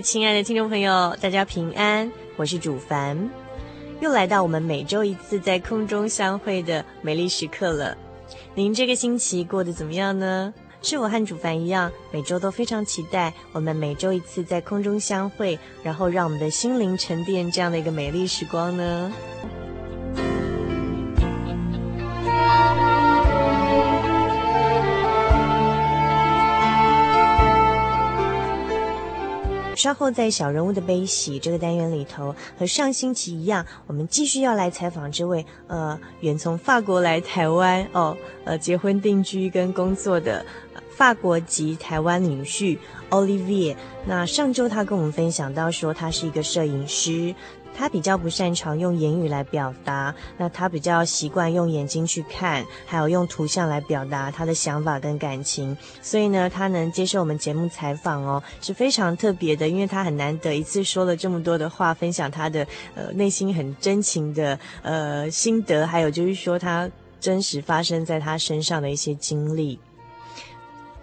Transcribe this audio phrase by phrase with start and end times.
[0.00, 3.28] 亲爱的听众朋友，大家平安，我是主凡，
[4.00, 7.96] 又来到我们每周一次在空中相会的美丽时刻了。
[8.54, 10.54] 您这个星期过得怎么样呢？
[10.82, 19.12] 是我和主凡一样，每周都非常期待我们每周一次在空中相会，然后让我们的心灵沉淀这样的一个美丽时光呢？
[29.78, 40.44] 稍后在小人物的悲喜这个单元里头，和上星期一样，我们继续要来采访这位呃远从法国来台湾哦，呃结婚定居跟工作的
[40.90, 42.76] 法国籍台湾女婿
[43.10, 43.76] Olivier。
[44.06, 47.34] 那上周他跟我们分享到说，他是一个摄影师。
[47.76, 55.76] 他比较不擅长用言语来表达，那他比较习惯用眼睛去看，还有用图像来表达他的想法跟感情。
[56.02, 66.90] 所以呢，他能接受我们节目采访哦，是非常特别的，因为他很难得一次说了这么多的话，分享他的呃内心很真情的呃心得，还有就是说他
[67.20, 69.78] 真实发生在他身上的一些经历。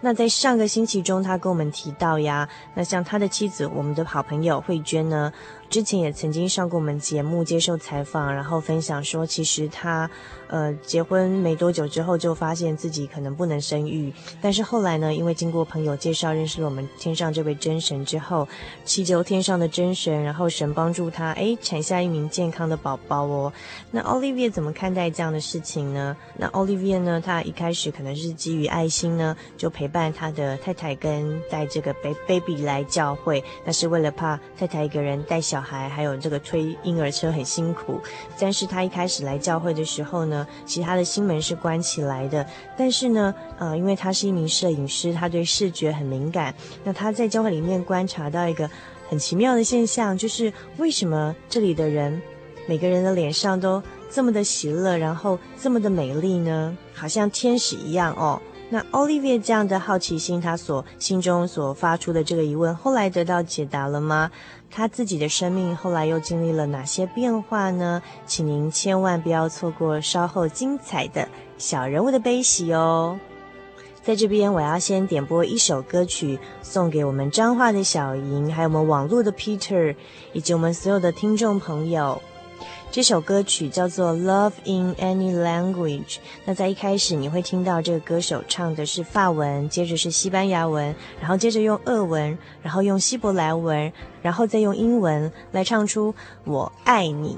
[0.06, 5.32] 那在上个星期中，他跟我们提到呀，那像他的妻子，我们的好朋友慧娟呢。
[5.68, 10.08] 之前也曾经上过我们节目接受采访，然后分享说，其实他，
[10.46, 18.46] 呃，结婚没多久之后就发现自己可能不能生育，但是后来呢，因为经过朋友介绍认识了我们天上这位真神之后，
[18.84, 23.52] 祈求天上的真神，然后神帮助他，哎，产下一名健康的宝宝哦。
[23.90, 26.16] 那 Olivier 怎么看待这样的事情呢？
[26.36, 31.92] 那 Olivier 呢，他一开始可能是基于爱心呢，就陪伴他的太太跟带这个
[32.26, 35.55] baby 来教会，那是为了怕太太一个人带小。
[35.56, 37.98] 小孩还有这个推婴儿车很辛苦，
[38.38, 42.46] 但是他一开始来教会的时候呢，其他的心门是关起来的。
[42.76, 46.54] 但是呢，呃，因为他是一名摄影师，他对视觉很敏感。
[46.84, 48.68] 那他在教会里面观察到一个
[49.08, 52.20] 很奇妙的现象，就是为什么这里的人
[52.66, 56.76] 每个人的脸上都这么的喜乐，然后这么的美丽呢？
[56.92, 58.38] 好像天使一样哦。
[58.68, 64.30] 那 Olivia 这样的好奇心，他所心中所发出的这个疑问，后来得到解答了吗？
[64.70, 68.02] 他自己的生命后来又经历了哪些变化呢？
[68.26, 73.18] 请您千万不要错过稍后精彩的小人物的悲喜哦。
[74.02, 79.94] 在这边，我要先点播一首歌曲，送给我们彰化的小莹，还有我们网络的 Peter，
[80.32, 82.20] 以及我们所有的听众朋友。
[82.90, 86.14] 这首歌曲叫做《Love in Any Language》。
[86.46, 93.92] 那在一开始，你会听到这个歌手唱的是法文，接着是西班牙文，然后接着用俄文，然后用希伯来文，
[94.22, 97.36] 然后再用英文来唱出“我爱你”。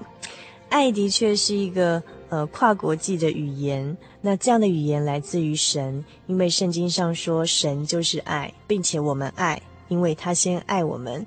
[0.70, 3.96] 爱的确是一个呃跨国际的语言。
[4.20, 11.26] 那这样的语言来自于神，因为圣经上说神就是爱，并且我们爱，因为他先爱我们。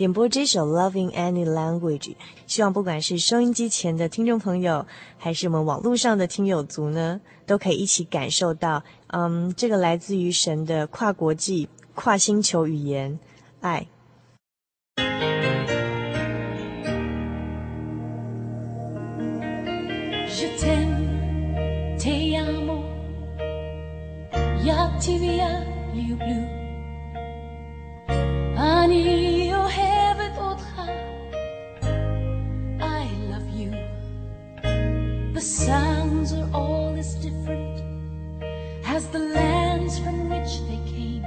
[0.00, 1.98] 点播这首《Loving Any Language》，
[2.46, 4.86] 希望不管是收音机前的听众朋友，
[5.18, 13.18] 还是我们网络上的听友族呢，都可以一起感受到，嗯，这个来自于神的跨国际、跨星球语言——
[13.60, 13.86] 爱。
[20.26, 20.48] Je
[35.40, 37.82] The sounds are all as different
[38.84, 41.24] as the lands from which they came.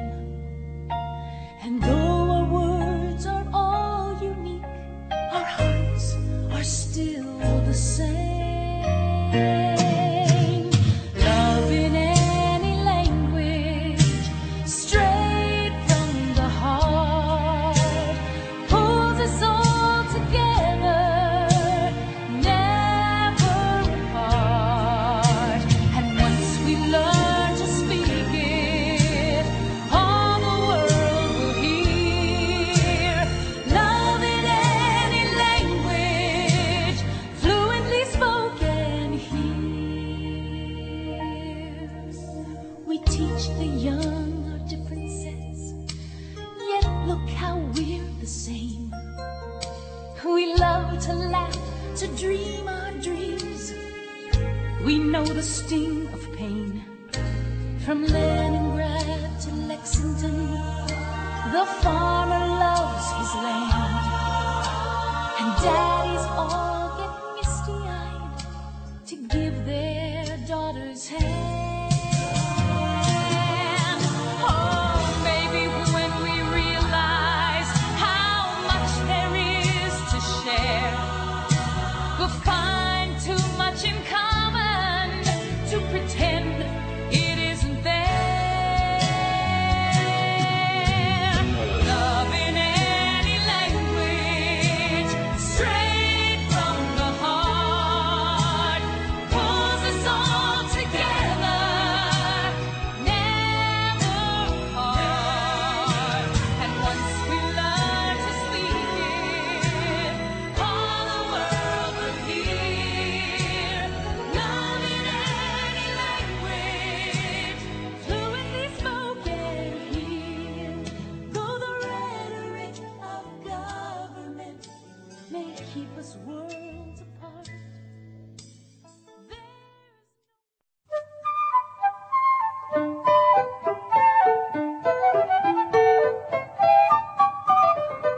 [1.63, 4.61] And though our words are all unique,
[5.31, 6.15] our hearts
[6.51, 9.72] are still the same.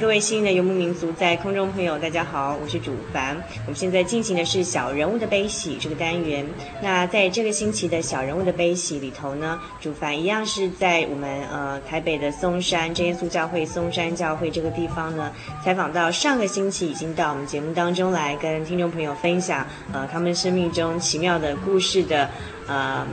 [0.00, 3.36] 各位新的游牧民族在空中朋友，大家好，我是主凡。
[3.64, 6.44] 我们现在进行的是小人物的悲喜这个单元。
[6.82, 15.30] 那在这个星期的小人物的悲喜里头呢，主凡一样是在我们呃台北的松山真耶稣教会松山教会这个地方呢，
[15.64, 22.28] 采访到上个星期已经到我们节目当中来跟听众朋友分享呃他们生命中奇妙的故事的
[22.66, 23.06] 呃。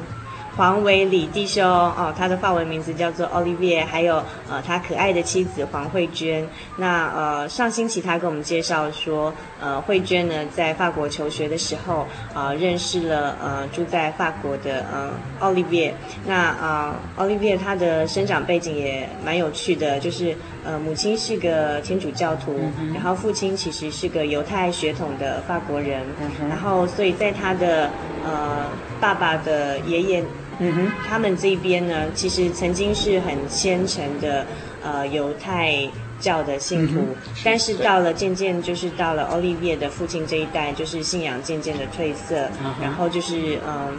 [0.57, 4.17] 黄伟礼弟兄哦，他的法文名字叫做 Olivier，还有
[4.49, 6.45] 呃他可爱的妻子黄慧娟。
[6.75, 12.05] 那呃上星期他跟我们介绍说，呃慧娟呢在法国求学的时候，
[12.35, 15.93] 呃认识了呃住在法国的呃 Olivier。
[16.27, 27.89] 那呃 Olivier 他的生长背景也蛮有趣的，就是呃母亲是个天主教徒，嗯、然后父亲其实是个犹太血统的法国人，嗯、然后所以在他的
[28.25, 28.65] 呃
[28.99, 30.21] 爸爸的爷爷。
[30.59, 34.45] 嗯哼，他们这边呢，其实曾经是很虔诚的，
[34.83, 35.89] 呃，犹太
[36.19, 43.93] 教的信徒，嗯、但是到了渐渐就是到了 Olivier 的父亲这一代，就是信仰渐渐的褪色，嗯、然后就是嗯、呃，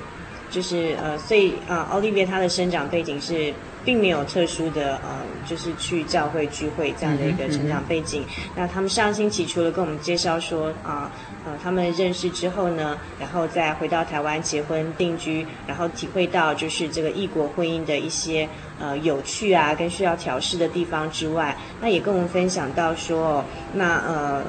[0.52, 3.52] 就是呃，所以呃，Olivier 他的生长背景是。
[3.85, 8.23] 并没有特殊的呃，就是去教会聚会这样的一个成长背景。
[8.23, 11.11] 嗯嗯、那他们上星期除了跟我们介绍说啊
[11.44, 23.44] 呃，呃，他们认识之后呢，然后再回到台湾结婚定居，然后体会到就是这个异国婚姻的一些呃有趣啊，跟需要调试的地方之外，那也跟我们分享到说，
[23.75, 24.44] 那呃，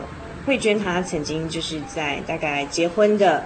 [0.46, 3.44] 慧娟她曾经就是在大概结婚的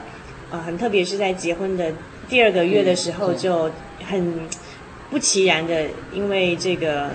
[0.52, 1.94] 呃，很特别是在结婚的
[2.30, 3.72] 第二个月的时候就
[4.06, 4.40] 很。
[5.10, 7.10] 不其然的因为这个。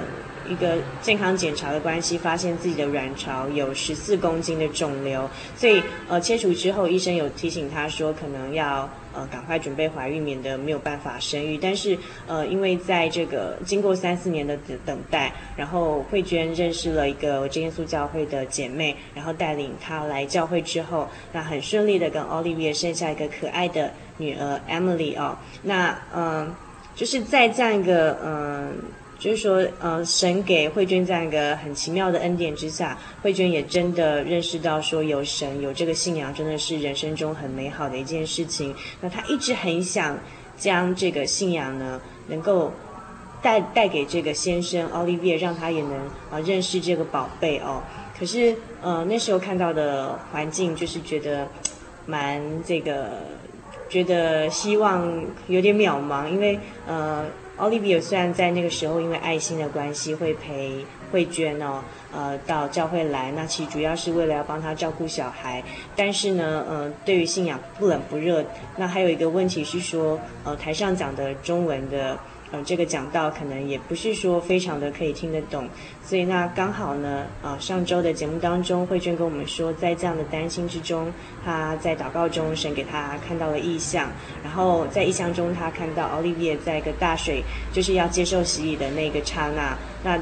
[0.48, 11.56] 一个健康检查的关系，发现自己的卵巢有十四公斤的肿瘤，所以呃切除之后，医生有提醒他说，可能要呃赶快准备怀孕，免得没有办法生育。
[11.56, 26.54] 但是呃因为在这个经过三四年的等等待，然后慧娟认识了一个真耶稣教会的姐妹，然后带领她来教会之后，那很顺利的跟 Olivia 生下一个可爱的女儿 Emily 哦，那嗯、
[26.94, 28.72] 就是在这样一个嗯。
[29.18, 38.74] 就是说，呃，神给慧娟这样一个很奇妙的恩典之下，慧娟也真的认识到说，有神有这个信仰，真的是人生中很美好的一件事情。
[39.00, 40.18] 那她一直很想
[40.56, 42.72] 将这个信仰呢，能够
[43.40, 45.92] 带带给这个先生奥利维，让他也能
[46.28, 47.80] 啊认识这个宝贝哦。
[48.18, 51.46] 可是，呃，那时候看到的环境就是觉得
[52.06, 53.20] 蛮这个，
[53.92, 55.06] 觉得希望
[55.46, 56.58] 有点渺茫，因为
[56.88, 57.26] 呃。
[57.58, 61.80] 奥利维尔虽然在那个时候因为爱心的关系会陪慧娟哦，
[62.12, 65.62] 呃，到教会来，那其实主要是为了要帮她照顾小孩，
[65.94, 68.44] 但是呢，呃，对于信仰不冷不热。
[68.76, 72.18] 那还有一个问题是说，呃，台上讲的中文的。
[72.52, 75.66] 呃，这个讲道可能也不是说非常的可以听得懂，
[76.04, 81.10] 所以那刚好呢，呃，上周的节目当中，慧娟跟我们说，在这样的担心之中，
[81.42, 84.10] 她在祷告中，神给她看到了异象，
[84.44, 87.42] 然后在异象中，她看到奥利维在一个大水
[87.72, 90.18] 就是要接受洗礼的那个刹那，那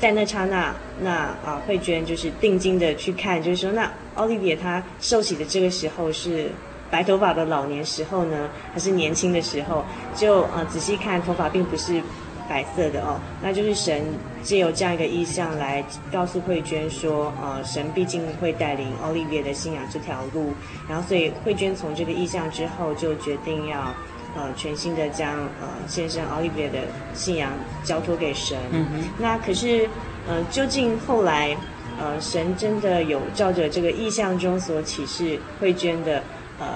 [0.00, 1.12] 在那刹那，那
[1.44, 6.50] 啊、慧娟就是定睛的去看，就是说，那奥利维她受洗的这个时候是。
[6.90, 9.84] 白头发的老年时候呢，还是年轻的时候？
[10.16, 12.02] 就呃仔细看，头发并不是
[12.48, 13.20] 白色的哦。
[13.40, 14.02] 那就是神
[14.42, 20.52] 借由这样一个意象来告诉慧娟说，呃，神毕竟会带领奥利维的信仰这条路。
[20.88, 23.94] 然后，所以慧娟从这个意象之后就决定要
[24.34, 26.80] 呃全新的将呃先生奥利维的
[27.14, 27.52] 信仰
[27.84, 28.58] 交托给神。
[28.72, 29.08] 嗯哼。
[29.16, 29.88] 那可是
[30.28, 31.56] 呃，究竟后来
[32.00, 36.20] 呃神真的有照着这个意象中所启示慧娟的？
[36.60, 36.66] 呃，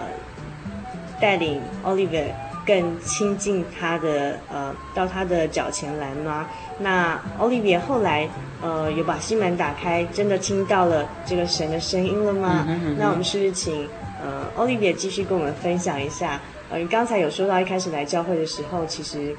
[1.20, 2.24] 带领 Oliver
[2.66, 6.46] 更亲近他的呃，到他的脚前来吗？
[6.80, 8.28] 那 Oliver 后来
[8.62, 12.64] 呃，有把心门打开，真的听到了这个神的声音了吗？
[12.66, 13.86] 嗯哼嗯哼，那我们是不是请
[14.22, 16.40] 呃 Oliver 继续跟我们分享一下？
[16.70, 19.36] 呃，你刚才有说到一开始来教会的时候，其实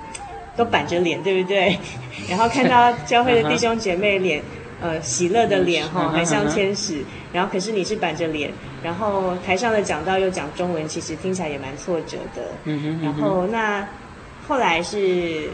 [0.55, 1.77] 都板着脸，对不对？
[2.29, 4.41] 然后看到教会的弟兄姐妹脸。
[4.81, 7.01] 呃，喜乐的脸 哈，很像天使。
[7.31, 8.51] 然后，可是你是板着脸，
[8.86, 12.44] 然后台上的讲到又讲中文，其实听起来也蛮挫折的。
[12.65, 13.01] 嗯哼。
[13.04, 13.88] 然后，那
[14.48, 15.50] 后来是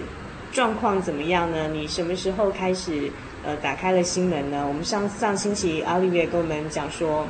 [0.51, 1.69] 状况怎么样呢？
[1.69, 3.09] 你什么时候开始
[3.45, 4.65] 呃打开了心门呢？
[4.67, 7.25] 我们上上星期奥利维跟我们讲说，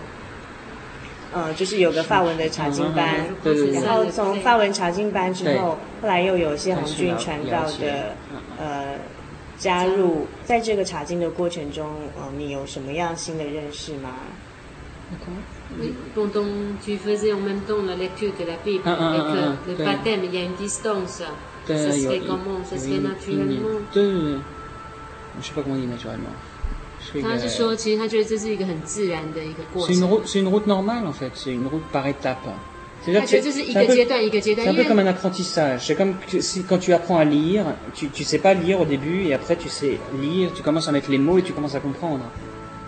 [1.31, 3.83] 呃，就是有个法文的查经班，对对对。
[3.83, 8.15] 然后从法文查经班之后，后来又有谢红俊传道的，
[8.57, 8.95] 呃。
[9.61, 14.09] 加入在这个查经的过程中，呃，你有什么样新的认识吗？
[27.22, 29.94] 他是说，其实他觉得这是一个很自然的一个过程。
[33.14, 34.84] 他觉得这是一个阶段一个阶段，因为。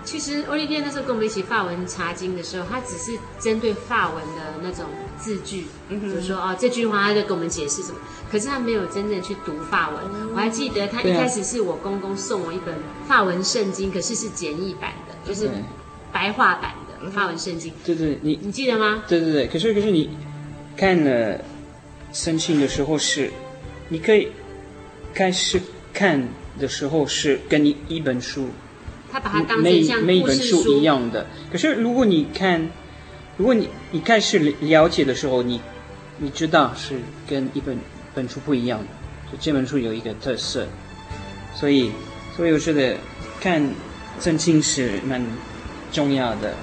[0.03, 4.85] 其实欧丽萍那时候跟我们一起法文查经的时候，他只是针对法文的那种
[5.17, 7.99] 字句，就是说哦这句话他就跟我们解释什么，
[8.31, 9.99] 可是他没有真正去读法文。
[10.13, 12.75] 嗯、我还记得他一开始是我公公送我一本
[13.07, 15.49] 法文圣经，可是是简易版的，就是
[16.11, 16.93] 白话版的。
[17.11, 19.03] 法文圣经，对对，你你记得吗？
[19.09, 20.09] 对对对，可是可是你
[20.77, 21.37] 看了
[22.13, 23.29] 圣经的时候是，
[23.89, 24.29] 你可以
[25.13, 25.59] 开始
[25.93, 26.25] 看
[26.57, 28.47] 的时候是跟你一本书，
[29.13, 31.27] 他把它当成像每一本书一样的。
[31.51, 32.67] 可是如果你看，
[33.37, 35.61] 如果你一开始了解的时候，你
[36.17, 37.77] 你知道是跟一本
[38.15, 38.85] 本书不一样的，
[39.31, 40.67] 就这本书有一个特色，
[41.53, 41.91] 所以
[42.35, 42.97] 所以我觉得
[43.39, 43.69] 看
[44.19, 45.23] 圣经是蛮
[45.91, 46.55] 重要的。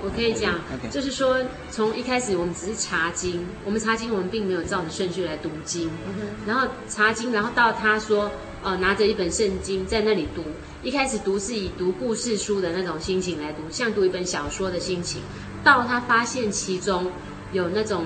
[0.00, 0.88] 我可以讲，Okay.
[0.90, 1.38] 就是说，
[1.72, 5.82] 从一开始我们只是查经，我们查经，我们并没有照着顺序来读经。
[5.82, 6.48] Mm hmm.
[6.48, 8.30] 然后查经，然后到他说，
[8.62, 10.42] 呃，拿着一本圣经在那里读。
[10.82, 15.22] 一开始读是以读故事书的那种心情来读，像读一本小说的心情。
[15.64, 17.10] 到他发现其中
[17.52, 18.04] 有那种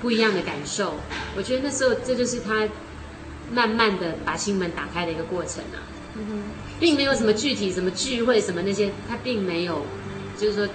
[0.00, 0.94] 不一样的感受，
[1.36, 2.68] 我觉得那时候这就是他
[3.52, 5.82] 慢慢的把心门打开的一个过程啊。
[6.14, 6.42] Mm hmm.
[6.78, 9.84] 并没有什么具体什么聚会什么那些，他并没有，
[10.38, 10.68] 就是说。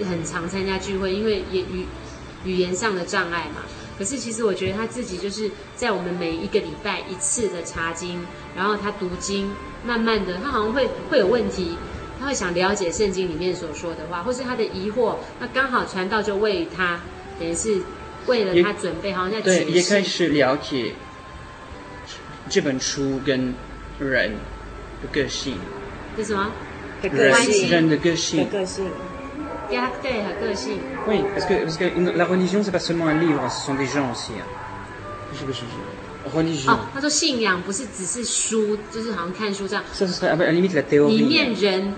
[0.00, 1.84] 很常参加聚会，因为也语
[2.42, 3.60] 语言上的障碍嘛。
[4.00, 8.18] 可是其实我觉得他自己就是在我们每一个礼拜一次的查经，
[8.56, 9.52] 然后他读经，
[9.84, 11.76] 慢慢的他好像会会有问题，
[12.18, 17.02] 他会想了解圣经里面所说的话，或是他的疑惑，那刚好传道就为他，
[17.38, 17.82] 等于是
[18.24, 20.94] 为了他准备，好像在对，也开始了解
[22.48, 23.52] 这本书跟
[23.98, 24.32] 人
[25.02, 25.58] 的个性。
[26.16, 26.50] 是什么？
[27.02, 28.38] 的个性，人的个性。
[28.46, 28.86] 的个性。
[30.02, 30.78] 对，和个性。
[31.06, 31.84] Oui, parce que parce que
[32.16, 34.32] la religion c'est pas seulement un livre, ce sont des gens aussi.
[35.30, 36.72] 不是不是不是，religion。
[36.72, 39.84] 哦，他说信仰不是只是书，就是好像看书这样。
[39.96, 41.16] 这是 à la limite la théorie。
[41.16, 41.92] 里面人，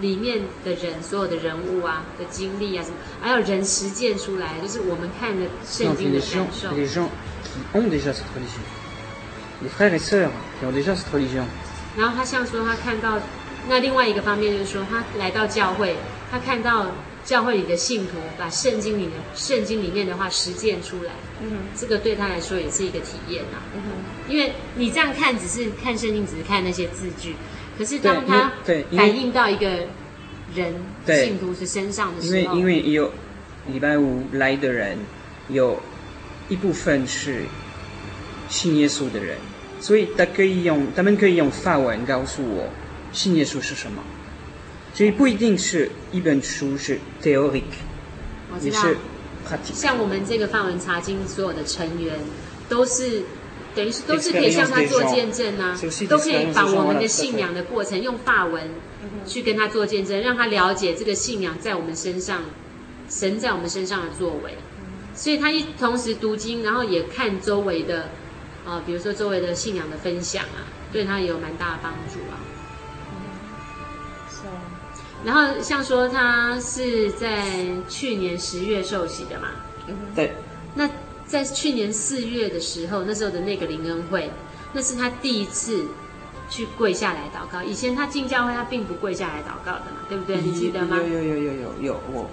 [0.00, 6.68] 里面的人，所有的人物啊的经历啊什么，还有人实践出来，就是我们看的圣经的感受。
[6.76, 7.08] Les gens
[7.42, 8.62] qui ont déjà cette religion,
[9.64, 10.30] les frères et sœurs
[10.60, 11.44] qui ont déjà cette religion。
[11.96, 13.18] 然后他像说，他看到
[13.68, 15.96] 那另外一个方面，就是说他来到教会，
[16.30, 16.86] 他看到。
[17.26, 27.34] 教会里的信徒把圣经里的圣经里面的话实践出来，嗯哼，这个对他来说也是一个体验呐、啊，嗯哼，因为你这样看只是看圣经，只是看那些字句，
[27.76, 28.52] 可是当他
[28.92, 29.68] 反映到一个
[30.54, 30.72] 人
[31.04, 33.12] 信徒是身上的时候，因为因为有
[33.66, 34.96] 礼拜五来的人，
[35.48, 35.82] 有
[36.48, 37.42] 一部分是
[38.48, 39.36] 信耶稣的人，
[39.80, 42.68] 所以他可以用他们可以用法文告诉我
[43.12, 44.00] 信耶稣是什么。
[44.96, 47.64] 所以不一定是一本书是 theoric，
[48.62, 48.96] 也是
[49.46, 49.74] practical。
[49.74, 52.18] 像我们这个法文查经所有的成员，
[52.66, 53.24] 都是
[53.74, 58.70] 等于是都是可以向他做见证啊，都可以把我们的信仰的过程用法文
[59.26, 62.44] 去跟他做见证，让他了解这个信仰在我们身上，
[63.10, 64.56] 神在我们身上的作为。
[65.14, 68.04] 所以他一同时读经，然后也看周围的
[68.64, 72.40] 啊、呃，比如说周围的信仰的分享啊，对他也有蛮大的帮助啊。
[75.26, 77.42] 然后像说他是在
[77.88, 79.48] 去年十月受洗的嘛，
[80.14, 80.32] 对。
[80.76, 80.88] 那
[81.26, 84.30] 在去年四月的时候，那时候的那个灵恩会，
[84.72, 85.84] 那是他第一次
[86.48, 87.60] 去跪下来祷告。
[87.60, 90.36] 以前他进教会，他并不跪下来祷告的嘛，对不对？
[90.40, 90.96] 你记得吗？
[90.98, 92.30] 有有有有有有，我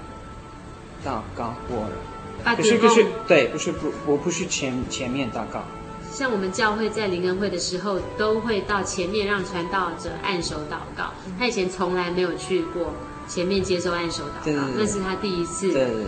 [1.04, 2.56] 祷告过了。
[2.56, 5.66] 不是不是对，不是不，我不是前前面祷告。
[6.14, 11.12] 像我们教会在灵恩会的时候，都会到前面让传道者按手祷告。
[11.40, 12.94] 他以前从来没有去过
[13.28, 15.72] 前面接受按手祷告，那是他第一次。
[15.74, 16.04] 对对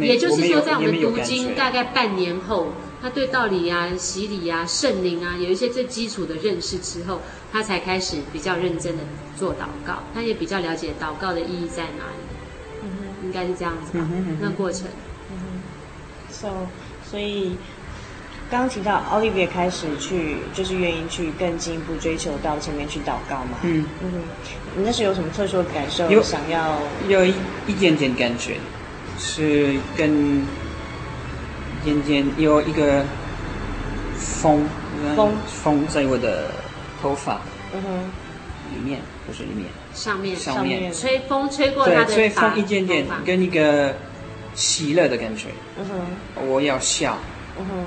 [0.00, 0.08] 对。
[0.08, 2.68] 也就是说，在我们读经大概半年后，
[3.02, 7.20] 他对道理啊、洗礼啊、圣灵啊有一些最基础的认识之后，
[7.52, 9.02] 他才开始比较认真的
[9.36, 10.02] 做祷告。
[10.14, 12.24] 他也比较了解祷告的意义在哪里。
[12.82, 14.04] 嗯哼，应该是这样子吧？
[14.04, 14.88] 嗯哼嗯哼，那过程。
[15.30, 16.32] 嗯哼。
[16.32, 16.48] So，
[17.10, 17.56] 所以。
[18.50, 23.58] 刚刚提到 Olivier 开始去，就是愿意去更进一步追求到前面去祷告嘛。
[23.62, 24.22] 嗯嗯，
[24.76, 26.08] 你那时有什么特殊的感受？
[26.10, 26.78] 有想要
[27.08, 27.34] 有一
[27.66, 28.56] 一点点感觉，
[29.18, 33.04] 是跟一点点有一个
[34.16, 34.68] 风
[35.16, 36.50] 风风在我的
[37.00, 37.40] 头发
[37.74, 37.98] 嗯哼
[38.74, 43.94] 里面，不是里面上面上面，吹风吹过他的风一点点跟一个
[44.54, 45.48] 喜乐的感觉。
[45.78, 47.18] 嗯哼，我要笑。
[47.58, 47.86] 嗯哼。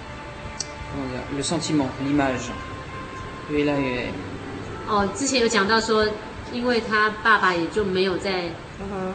[4.87, 6.07] 哦，之前有讲到说，
[6.51, 8.49] 因为他爸爸也就没有在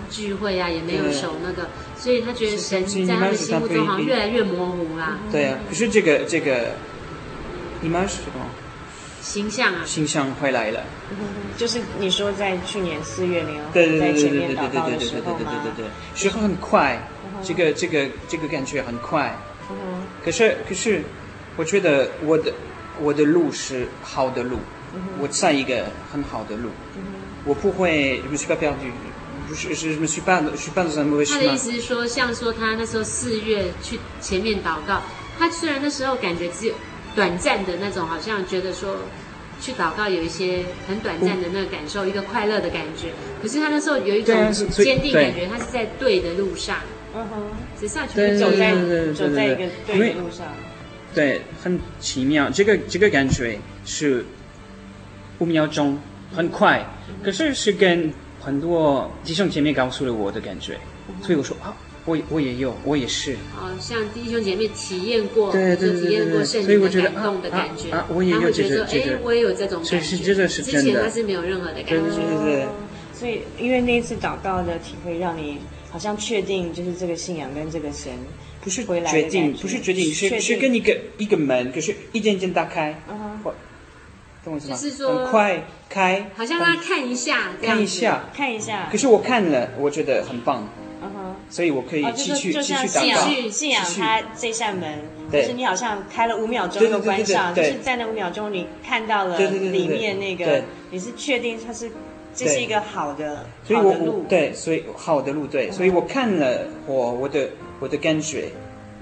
[0.09, 5.19] 聚会啊，也没有守那个，所以他觉得神在他的心目中好像越来越模糊啦。
[5.31, 6.77] 对啊，可是这个这个
[7.83, 8.47] image 是什么？
[9.21, 9.83] 形象啊。
[9.85, 10.85] 形象回来了。
[11.57, 15.39] 就是你说在去年四月零号在前面祷告的时候吗？
[15.39, 17.07] 对对对对对对对对对，时候很快，
[17.43, 19.37] 这个这个这个感觉很快。
[20.25, 21.03] 可是可是。
[21.57, 22.53] 我觉得我的
[23.01, 24.59] 我的路是好的路，
[25.21, 26.71] 我在一个很好的路，
[27.45, 28.75] 我不会，不是不要
[29.49, 31.25] 不是是不是办的，是办的什么？
[31.25, 35.03] 他的意思是说，像说他那时候四月去前面祷告，
[35.39, 36.75] 他虽然那时候感觉只有
[37.15, 38.97] 短暂的那种，好像觉得说
[39.61, 46.79] 去祷告有一些很短暂的那个感受，一个快乐的感觉，可是他那时候有一种坚定感觉，他是在对的路上，
[47.15, 47.43] 嗯哼，
[47.79, 48.73] 只是去走在
[49.15, 50.47] 走在一个对的路上。
[51.17, 52.51] 对，很奇妙。
[52.51, 54.23] 这个这个感觉是
[55.39, 55.99] 五秒钟，
[56.31, 56.85] 很快。
[57.25, 60.79] 可是是跟很多弟兄姐妹告诉了我的感觉，
[61.23, 61.75] 所以我说啊，
[62.05, 63.33] 我我也有，我也是。
[63.57, 72.69] 哦，像弟兄姐妹体验过，对对对就体验过圣灵的感动的感觉，啊啊啊我也有这个这个哎，我也有这种感觉，是是这个是真的之前他是没有任何的感对觉，对对对。
[73.15, 75.57] 所以，因为那一次祷告的体会，让你
[75.91, 78.13] 好像确定，就是这个信仰跟这个神
[78.67, 83.55] 不是回来决定，不是决定，是定是跟一个一个门，可是一件一件打开，嗯哼或
[84.45, 84.77] 懂我意思吗？
[84.77, 88.25] 就是说很快开，好像让他看一下，看一，下。
[88.35, 88.89] 看一下。
[88.91, 90.69] 可，是我看了，我觉得很棒，
[91.01, 91.37] 嗯哼。
[91.49, 93.51] 所以我可以继续、继续像信仰祷告。
[93.53, 94.01] 信仰继续。
[94.01, 94.99] 它这扇门，
[95.31, 101.89] 就是你好像开了五秒钟对对对又关上，就是在那五秒钟你看到了对对对对里面那个对，你是确定它是
[102.35, 107.49] 这是一个好的所以我我好的路，对，所以好的路对，所以我看了我我的
[107.81, 108.51] 我的感觉，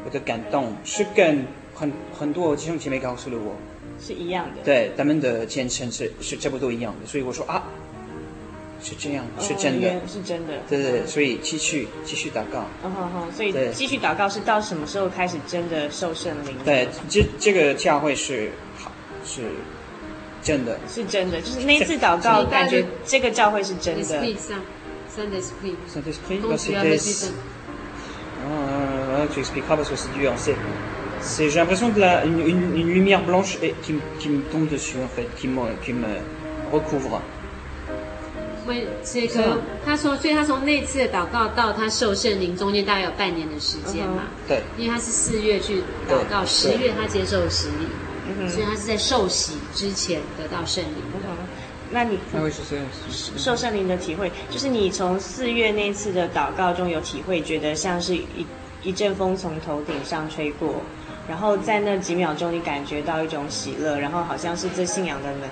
[0.05, 3.57] 我的感动是跟很很多弟兄姐妹告诉了我，
[4.01, 4.63] 是一样的。
[4.65, 7.63] 对他们的虔诚是是差不多一样的，所以我说啊，
[8.83, 10.55] 是这样，是真的嗯，是真的。
[10.69, 12.67] 对对对，所以继续继续祷告。
[12.85, 16.57] 嗯哼哼，所以对继续祷告是到什么时候开始真的受圣灵？
[16.65, 18.93] 对，这这个教会是好
[19.25, 19.43] 是
[20.43, 24.03] 真的，是真的，就是那一次祷告，感觉这个教会是真的。
[24.23, 24.61] Esprit Saint,
[25.17, 27.31] Saint Esprit.
[28.44, 30.34] Saint-Esprit, Donc, bah, tu avais c'était- dit- Ah, ah, tu expliqueras parce que c'est dur.
[30.38, 30.56] C'est,
[31.22, 34.42] c'est, j'ai l'impression de la, une, une, une lumière blanche et, qui, me- qui me
[34.52, 36.08] tombe dessus en fait, qui me, qui me
[36.72, 37.22] recouvre.
[38.68, 47.88] 为这是吗个，他说，所以他从那次的祷告到他受圣灵中间大概有半年的时间嘛，对，因为他是四月去祷告，对十月他接受洗礼，
[48.28, 51.02] 嗯哼所以他是在受洗之前得到圣灵。
[51.95, 52.77] 那你那会是谁
[53.37, 58.45] 受圣灵的体会，就是你从四月那次的祷告中有体会，觉得像是一
[58.83, 60.83] 一阵风从头顶上吹过，
[61.29, 65.49] 然后在那几秒钟你感觉到一种喜乐，然后好像是这信仰的门，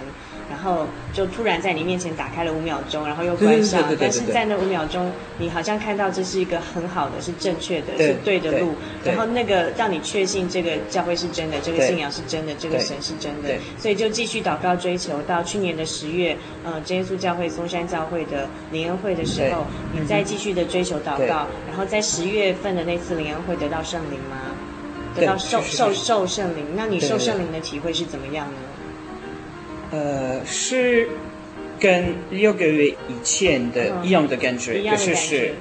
[0.51, 9.13] 然后就突然在你面前打开了五秒钟，然后又关上，但是在那五秒钟，你好像看到这是一个很好的，是正确的，对是对的路，对。
[9.13, 13.49] 然后那个让你确信这个教会是真的，这个信仰是真的，这个神是真的。
[13.49, 24.37] 对，所以就继续祷告追求，到去年的十月，呃，真耶稣教会松山教会的灵恩会的时候，你再继续的追求祷告，然后在十月份的那次灵恩会得到圣灵吗？
[25.15, 28.55] 得到受受受圣灵，那你受圣灵的体会是怎么样呢？
[29.93, 31.07] 呃，是
[31.79, 35.55] 跟六个月以前的嗯一样的感觉，一样的感可是是觉。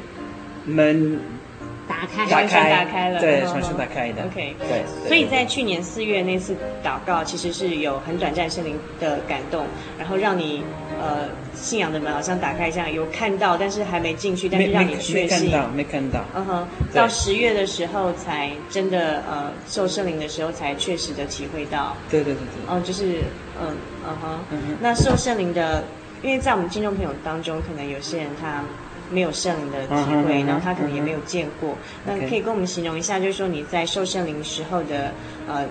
[1.91, 4.23] 门打开，打开打开了，对，重新打开的。
[4.23, 9.65] OK，对，对所以在去年四月那次祷告，其实是有很短暂圣灵的感动，
[9.99, 10.63] 然后让你
[10.99, 15.51] 呃信仰的门好像打开一样，有看到，但是还没进去，但是让你确信。
[15.51, 16.23] 看到，没看到。
[16.35, 22.75] 嗯哼，到十月的时候才真的呃受圣灵的时候才确实的体会到，对对对对。
[22.75, 23.19] 哦、就是
[23.61, 23.75] 嗯
[24.07, 25.83] 嗯哼，嗯哼那受圣灵的，
[26.21, 28.63] 因为在我们听众朋友当中，可能有些人他
[29.11, 29.93] 没有圣灵的体
[30.25, 35.11] 会，然后他可能也没有见过，那可以跟我们形容一下，就是说你在受圣灵时候的
[35.47, 35.65] 呃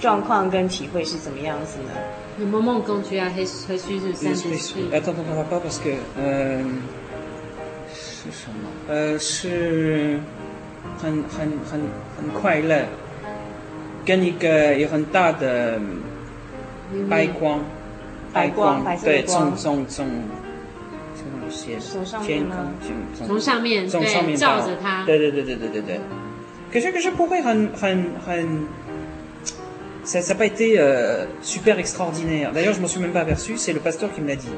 [0.00, 1.92] 状况跟体会是怎么样子呢
[2.38, 6.64] ？Le moment quand tu as reçu le Saint-Esprit，Attends, attends, attends, pas parce que euh,
[7.94, 8.68] 是什么？
[8.88, 10.18] 呃，是
[11.00, 11.80] 很很很
[12.16, 12.86] 很快乐，
[14.04, 15.80] 跟一个有很大的
[17.08, 17.60] 白光，
[18.32, 19.56] 白光白色对，光。
[19.56, 20.06] 从从从从
[21.54, 22.50] 些从上面天
[23.16, 26.00] 空，从上面从上面对照着它对对对对对对对。
[26.72, 28.66] 可是可是不会很很很。
[30.06, 32.52] Ça n'a pas été euh, super extraordinaire.
[32.52, 33.56] D'ailleurs, je m'en suis même pas aperçu.
[33.56, 34.52] C'est le pasteur qui me l'a dit.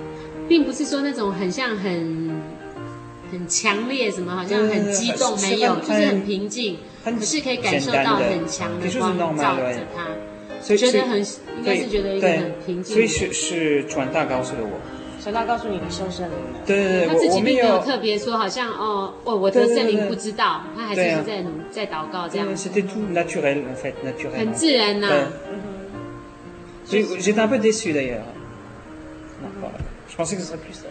[0.48, 2.42] 并不是说那种很像很
[3.30, 10.08] 很强烈什么，好像很激动，没有，就是很平静，可是可以感受到很强的光照着它，
[10.60, 12.94] 所以觉得很应该是觉得一个很平静。
[12.94, 14.80] 所以是是传大告诉了我，
[15.26, 16.60] 传道告诉你你受圣灵了。
[16.64, 22.46] 对对对，他自己并没有特别说，好像哦我，我得圣灵不知道，他还是在努在祷告这样。
[22.54, 24.38] C'était tout naturel en fait, naturel.
[24.38, 25.08] 很自然呐。
[26.84, 28.22] 所以 j'étais un peu déçu d'ailleurs.
[30.08, 30.86] Je pensais que ce serait plus ça.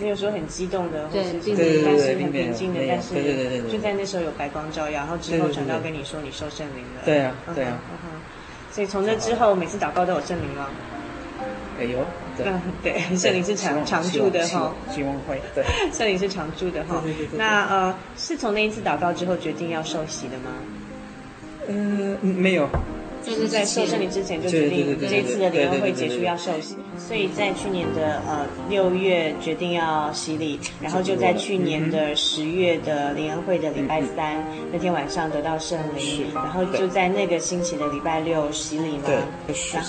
[0.00, 7.02] 没有说很激动的，对或是并没有但是并没有很平静的但是对对对对对就在那时候有白光照耀，然后之后对对对传道跟你说你受圣灵了。
[7.04, 7.78] 对啊对啊
[8.72, 10.66] 所以从那之后，每次祷告都有圣灵吗？
[11.78, 11.98] 哎呦，
[12.29, 17.02] 对嗯，对，圣灵 是常常住的哈，希望会，对， 圣灵是常住的哈。
[17.36, 20.52] 那呃，是从那一次祷告之后决定要受洗的吗？
[21.68, 22.68] 呃，没有，
[23.22, 39.04] 就是在受圣灵之前就决定这次的联合会结束要受洗，所以在去年的呃六月决定要洗礼，然后就在去年的十月的联合会的礼拜三那天晚上得到圣灵，然后就在那个星期的礼拜六洗礼嘛。
[39.06, 39.82] 对，十二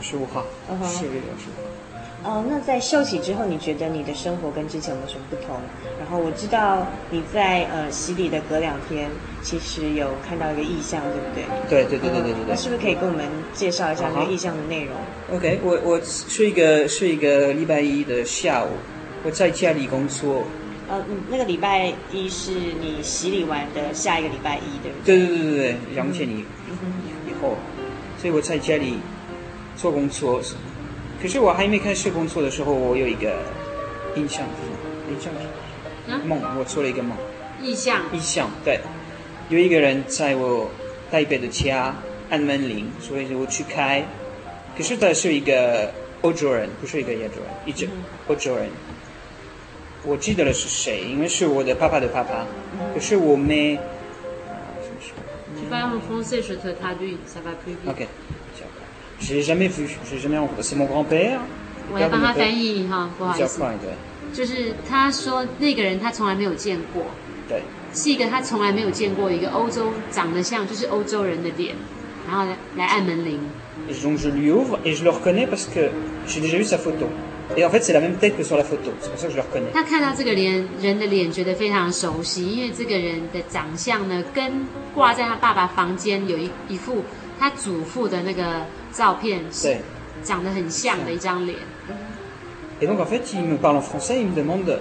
[0.00, 0.44] 十五号，
[0.86, 1.93] 十月二十五号。
[2.24, 5.56] 哦，那在休息之后，你觉得你的生活跟之前有什么不同？
[6.00, 9.10] 然后我知道你在呃洗礼的隔两天，
[9.42, 11.44] 其实有看到一个意象，对不对？
[11.68, 12.44] 对对对对对对，对。
[12.48, 14.94] 那是不是可以跟我们介绍一下那个意象的内容
[15.36, 18.68] ？OK，我我是一个是一个礼拜一的下午，
[19.22, 20.44] 我在家里工作。
[20.88, 25.18] 呃，那个礼拜一是你洗礼完的下一个礼拜一，对不对？
[25.18, 27.58] 对对对对对，两天以以后，
[28.18, 28.94] 所以我在家里
[29.76, 30.40] 做工作。
[31.24, 33.34] 可是我还没开始工作的时候，我有一个
[34.14, 34.46] 印象，
[35.08, 37.16] 印象是梦，我做了一个梦。
[37.62, 38.02] 印象。
[38.12, 38.78] 印象，对，
[39.48, 40.70] 有一个人在我
[41.10, 41.96] 台北的家
[42.28, 44.04] 按门铃，所以我去开。
[44.76, 47.88] 可是他是一个欧洲人，不是一个亚洲人，一直
[48.28, 48.68] 欧洲人。
[50.04, 52.46] 我记得了是谁，因为是我的爸爸的爸爸。
[52.92, 53.78] 可是我没。
[55.56, 57.88] Tu vas en français, je te traduis, ça va plus vite.
[57.88, 58.06] OK.
[59.20, 60.62] J'ai jamais vu, j'ai jamais rencontré.
[60.62, 61.40] C'est mon grand-père.
[61.92, 63.62] 我要帮他翻译哈，不好意思。
[64.32, 67.04] 就是他说那个人他从来没有见过。
[67.48, 67.62] 对。
[67.92, 71.76] 是一个他从来没有见过一个欧洲长得像就是欧洲人的脸，
[72.26, 73.38] 然后来来按门铃。
[73.88, 75.90] Et donc je lui ouvre et je le reconnais parce que
[76.26, 77.08] j'ai déjà vu sa photo.
[77.56, 78.92] Et en fait c'est la même tête que sur la photo.
[79.00, 79.70] C'est pour ça que je le reconnais.
[79.72, 87.04] 他看到这个脸人的脸觉得非常熟悉，因为这个人的长相呢跟挂在他爸爸房间有一一副
[87.38, 88.66] 他祖父的那个。
[88.96, 89.76] 照片是
[90.22, 91.58] 长得很像的一张脸。
[92.80, 94.78] Et donc en fait, il me parle en français, il me demande,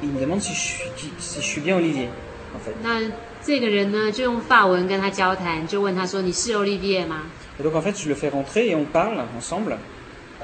[0.00, 2.06] il me demande si je suis, si je suis bien Olivier.
[2.54, 2.72] En fait.
[2.84, 3.10] 那
[3.42, 7.22] 这个人呢，就用法文跟他交谈，就问他说：“你是 Olivier 吗？”
[7.60, 9.76] Et donc en fait, je le fais rentrer et on parle ensemble.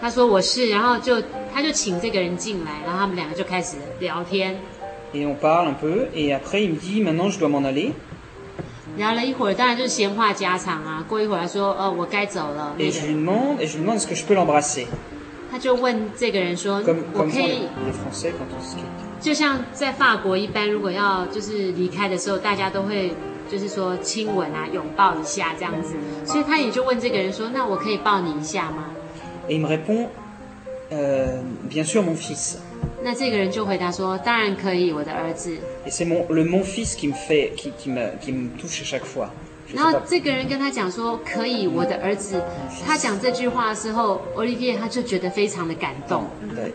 [0.00, 1.22] 他说我是，然后就
[1.54, 4.56] 他就请这个人进来，然后他们两个就开始聊天。
[5.14, 7.92] Et on parle un peu, et après il me dit maintenant je dois m'en aller.
[8.96, 11.04] 聊了一会儿，当然就是闲话家常啊。
[11.09, 12.74] 过一会儿，他说：“哦，我该走了。”
[15.50, 16.83] 他就问这个人说
[17.14, 17.68] ：“我可以？”
[19.20, 23.14] 就像在法国一般，如果要就是离开的时候，大家都会
[23.50, 25.94] 就是说亲吻啊、拥抱一下这样子。
[26.24, 28.90] 所以他也就问这个人说：“那我可以抱你一下吗？”
[33.02, 35.58] 那这个人就回答说：“当然可以，我的儿子。”
[39.74, 42.42] 然后这个人跟他讲说：“可以，我的儿子。”
[42.86, 46.24] 他讲这句话的时候，Olivier 他就觉得非常的感动。
[46.54, 46.72] 对。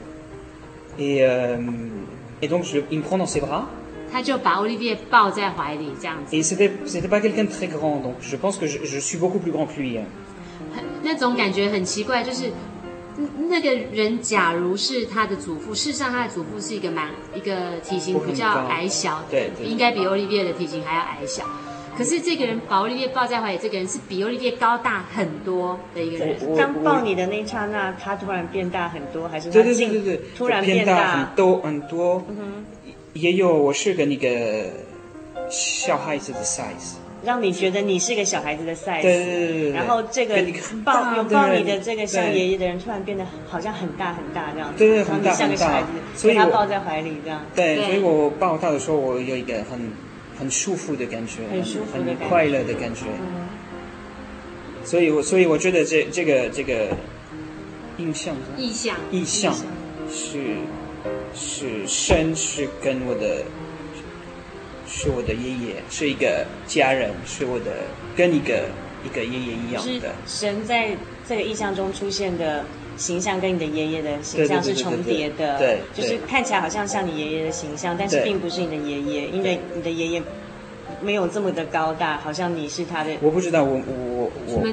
[2.42, 3.66] Et donc je il me prend dans ses bras。
[4.12, 6.36] 他就把 Olivier 抱在怀里，这样子。
[6.36, 9.40] Et c'était c'était pas quelqu'un de très grand, donc je pense que je je suis beaucoup
[9.40, 10.00] plus grand que lui。
[11.04, 12.52] 那种感觉很奇怪，就是。
[13.50, 21.44] 那个人假如是他的祖父，事实上他的祖父是一个蛮一个体型比较矮小的，对，对，应该比欧利维的体型还要矮小。
[21.98, 26.38] 可是这个人把欧利维抱在怀里，这个人是比欧利维高大很多的一个人。
[26.58, 32.24] 当抱你的那一刹那，他突然变大很多，还是对对对对对，突然变大很多很多。
[32.30, 34.66] 嗯哼，也有我是跟那个
[35.50, 36.94] 小孩子的 size。
[37.24, 40.36] 让你觉得你是个小孩子的 size，对对对对，然后这个
[40.86, 44.72] 抱拥抱你的这个像爷爷的人，突然变得好像很大很大这样。
[44.72, 47.46] 子，对对，很大像个小孩子，所以他抱在怀里这样。
[47.54, 49.92] 对，所以我抱他的时候，我有一个很
[50.38, 53.02] 很舒服的感觉，很舒服、很快乐的感觉。
[54.86, 56.88] 所以我所以我觉得这这个这个
[57.98, 59.54] 印象，意象，意象
[60.10, 60.40] 是
[61.36, 63.44] 是神是跟我的。
[64.90, 67.66] 是我的爷爷，是一个家人，是我的
[68.16, 68.66] 跟一个
[69.06, 70.12] 一个爷爷一样的。
[70.26, 70.98] 神在
[71.28, 72.66] 这个意象中出现的
[72.98, 80.24] 形象跟你的爷爷的形象是重叠的，对，就是看起来好像像你爷爷的形象，但是并不是你的爷爷，因为你的爷爷。
[81.02, 83.12] 没有这么的高大，好像你是他的。
[83.22, 84.64] 我不知道，我我我。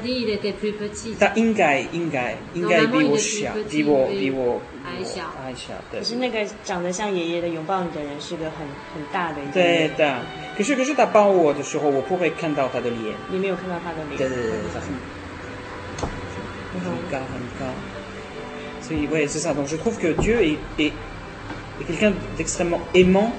[1.19, 5.75] 他应该应该应该比我小，比我比我矮小矮小。
[5.91, 6.01] 对。
[6.01, 9.53] 可是那个长得像爷爷的拥抱你的人是个很很大的一个。
[9.53, 10.21] 对的，
[10.57, 13.15] 可是可是他抱我的时候，我不会看到他的脸。
[13.31, 14.17] 你没有看到他的脸。
[14.17, 14.89] 对对对，他很
[16.85, 17.73] 很高很高。
[18.83, 19.53] 所以，对，是 ça。
[19.53, 20.93] Donc, je trouve que Dieu est est
[21.89, 23.31] quelqu'un d'extrêmement aimant.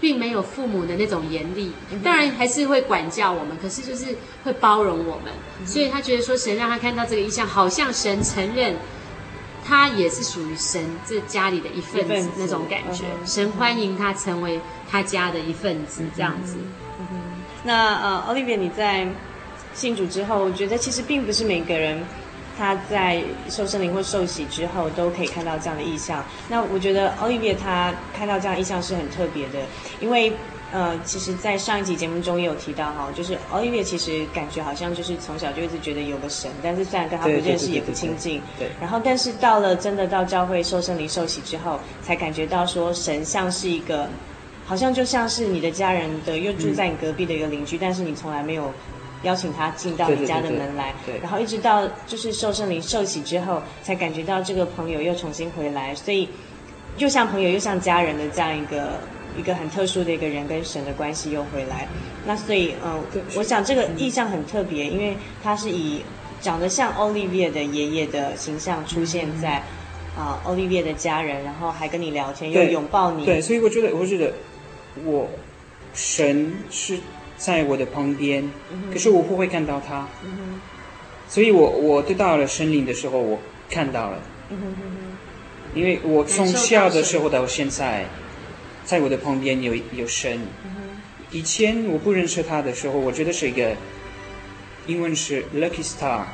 [0.00, 5.32] 并没有父母的那种严厉，当然还是会管教我们，可是就是会包容我们。
[5.66, 8.76] 所以他觉得说，神让他看到这个意象，好像神承认
[9.62, 13.04] 他也是属于神这家里的一份子，那种感觉。
[13.20, 14.58] 嗯、神欢迎他成为
[14.90, 16.56] 他家的一份子，这样子。
[17.62, 19.06] 那呃，Olivia，你在
[19.74, 22.02] 信主之后，我觉得其实并不是每个人
[22.60, 26.22] 他在受圣灵或受洗之后都可以看到这样的意象。
[26.48, 29.58] 那我觉得 Olivia 他看到这样的异象是很特别的，
[30.00, 30.32] 因为。
[30.72, 38.70] 呃，其实，在上一集节目中也有提到哈，就是 Olivia 其实感觉好像就是从小就一直觉得有个神，但是虽然跟他不认识也不亲近，对。
[38.80, 44.08] 然后，但是到了真的到教会受圣灵受洗之后，才感觉到说神像是一个，
[44.64, 48.72] 好像就像是你的家人的，又住在你隔壁的一个邻居，嗯、但是你从来没有
[49.22, 51.22] 邀请他进到你家的门来，对，对，对，对。
[51.22, 56.28] 然后一直到就是受圣灵受洗之后，才感觉到这个朋友又重新回来，所以
[56.98, 58.98] 又像朋友又像家人的这样一个。
[59.38, 61.86] 一个很特殊的一个人跟神的关系又回来，
[62.26, 66.02] 那所以嗯、呃，我想这个意象很特别，因为他是以
[66.40, 69.58] 长得像 Olivia 的爷爷的形象出现在
[70.18, 73.24] 啊、呃、Olivia 的家人，然后还跟你聊天，又拥抱你。
[73.24, 74.32] 对，所以我觉得，我觉得
[75.04, 75.28] 我
[75.94, 76.98] 神是
[77.40, 78.48] 在我的旁边，
[78.92, 80.06] 可是我不会看到他。
[80.22, 80.60] 嗯。
[81.28, 84.18] 所以我我得到了圣灵的时候，我看到了。
[85.74, 88.06] 因为我从小的时候到现在。
[88.82, 90.40] 在我的旁边有有神。
[91.30, 93.76] 以前我不认识他的时候，我觉得是一个
[94.86, 96.24] 英文是 lucky star，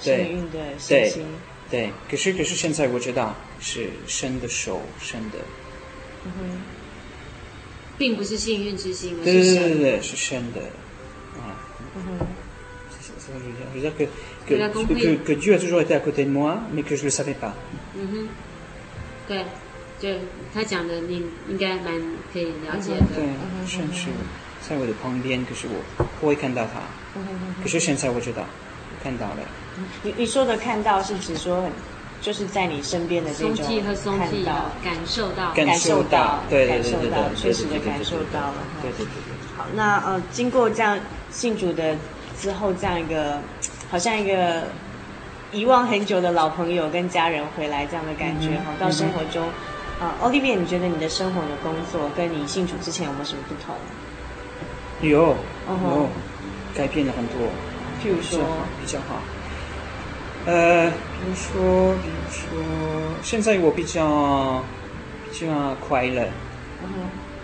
[0.00, 1.26] 幸运的星星。
[1.70, 5.38] 对，可是可是现在我知道是神的手，神的。
[6.24, 6.40] 嗯哼，
[7.98, 10.60] 并不是幸运之星，对对对对，是神的。
[11.40, 11.54] 啊。
[11.96, 12.26] 嗯哼。
[13.26, 13.32] Je
[13.74, 14.06] veux dire que
[14.46, 14.54] que
[14.94, 17.34] que que Dieu a toujours été à côté de moi, mais que je le savais
[17.34, 17.52] pas。
[17.94, 18.28] 嗯哼。
[19.26, 19.44] 对。
[20.00, 20.18] 对
[20.52, 21.94] 他讲的，你应该蛮
[22.30, 23.06] 可以了解的。
[23.14, 23.24] 对，
[23.66, 24.08] 神是
[24.60, 26.82] 在我的旁边，可是我不会看到他。
[27.62, 29.36] 可是现在我知道，我看到了。
[30.02, 31.70] 你你说的看到是指说，
[32.24, 34.18] 就是在你身边的这种看到和松，
[34.82, 38.54] 感受到，感受到，对感受到，确实的感受到了。
[38.80, 39.06] 对对对。
[39.54, 40.98] 好，那呃，经过这样
[41.30, 41.94] 信主的
[42.40, 43.38] 之后，这样一个
[43.90, 44.62] 好像一个
[45.52, 49.46] 遗忘很久的老朋友跟家人回来这样的感觉哈，到生活中。
[50.00, 53.76] 啊，Olivia，你觉得你的生活的工作跟你信主之前有没有什么不同？
[55.02, 55.36] 有，
[55.68, 56.08] 有，
[56.74, 57.36] 改变了很多。
[58.02, 58.40] 譬如说，
[58.80, 59.20] 比较好。
[60.46, 62.46] 呃，比如说，比如说，
[63.22, 64.62] 现在我比较
[65.30, 66.28] 比较快乐，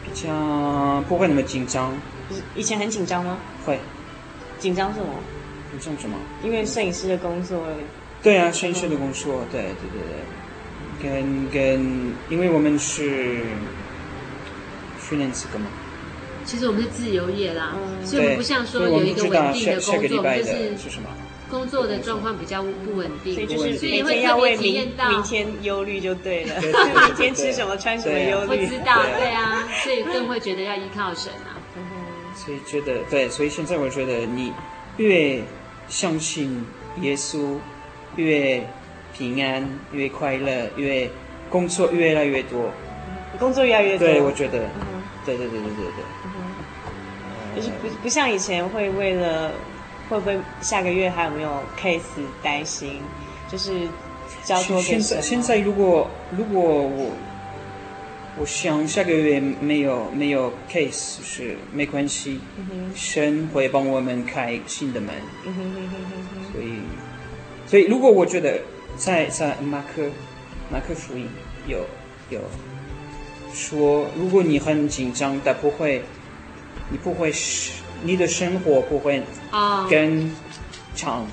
[0.04, 1.96] 比较不会那么紧张。
[2.54, 3.38] 以前很紧张吗？
[3.64, 3.78] 会。
[4.58, 5.06] 紧张什么？
[5.72, 6.16] 紧张什么？
[6.42, 7.64] 因为摄影师的工作。
[8.22, 10.20] 对啊，摄影师的工作，对对对对。
[11.02, 13.40] 跟跟，因为我们是
[15.00, 15.70] 训练这个嘛，
[16.44, 20.36] 其实我们是自由业啦，嗯、所以我们不像说有一个稳定的工作，个
[20.76, 21.00] 就是
[21.50, 26.68] 工作的状况比较不稳定，所以就是每天要为明明天忧虑就对了，就
[27.06, 31.58] 明天吃什么穿什么忧虑，不知道，对啊，所以更会觉得要依靠神啊。
[32.34, 34.52] 所以觉得对，所以现在我觉得你
[34.96, 35.42] 越
[35.88, 36.64] 相信
[37.02, 37.56] 耶稣，
[38.16, 38.64] 越。
[39.12, 41.10] 平安越快乐，越
[41.50, 42.70] 工作越来越多，
[43.40, 44.06] 工作越来越多。
[44.06, 44.70] 对，我觉得，
[45.26, 47.56] 对对对对对对。
[47.56, 49.50] 就是不不像以前会为了
[50.10, 52.00] 会不会下个月还有没有 case
[52.42, 53.00] 担心，
[53.50, 53.88] 就是
[54.44, 55.00] 交托给神。
[55.00, 57.10] 现在现在如果如果我
[58.38, 62.40] 我想下个月没有没有 case 是没关系，
[62.94, 65.14] 神会帮我们开新的门。
[66.52, 66.80] 所以
[67.66, 68.60] 所以如果我觉得。
[68.96, 70.10] 在在马克
[70.68, 71.26] 马克福音
[71.66, 71.78] 有
[72.28, 72.40] 有
[73.54, 76.02] 说，如果你很紧张，但不会，
[76.90, 80.30] 你不会是你的生活不会啊更
[80.94, 81.26] 长，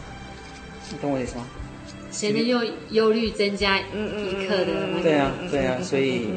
[0.91, 1.47] 你懂我意思吗？
[2.11, 5.01] 显得忧忧虑增加一刻的。
[5.01, 6.27] 对啊对啊，所以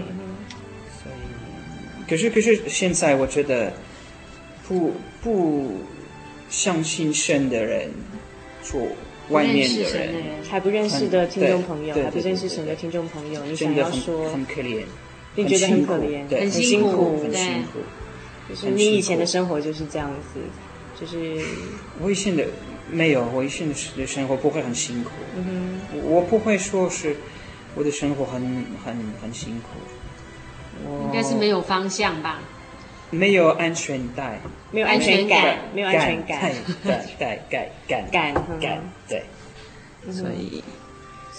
[1.02, 3.72] 所以，可是可是现在我觉得
[4.66, 5.72] 不不
[6.48, 7.90] 相信神的人
[8.62, 8.86] 做。
[9.30, 14.82] 外面的人还不认识的听众朋友，还不认识神的听众朋友，你想要说很可怜，
[15.36, 17.78] 你觉得很可怜，很辛苦，很辛苦。
[18.50, 20.40] 就是你以前的生活就是这样子，
[21.00, 21.44] 就是
[22.00, 22.46] 我以前的
[22.90, 25.10] 没有，我以前的生活不会很辛苦。
[25.36, 27.16] 嗯哼，我不会说是
[27.74, 29.68] 我的生活很很很辛苦。
[31.04, 32.40] 应该是没有方向吧？
[33.10, 36.52] 没有安全带，没有安全感，没有安全感，
[36.86, 39.24] 带带带感感感，对，
[40.12, 40.62] 所以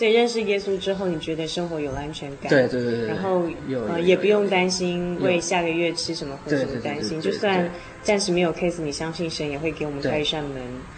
[0.02, 2.50] 所以认识耶稣之后，你觉得生活有了安全感？
[2.50, 3.44] 对对对对，然后
[3.88, 7.70] 呃也不用担心为下个月吃什么喝什么担心，就算
[8.02, 10.56] 暂时没有 case，你相信神也会给我们开一扇门。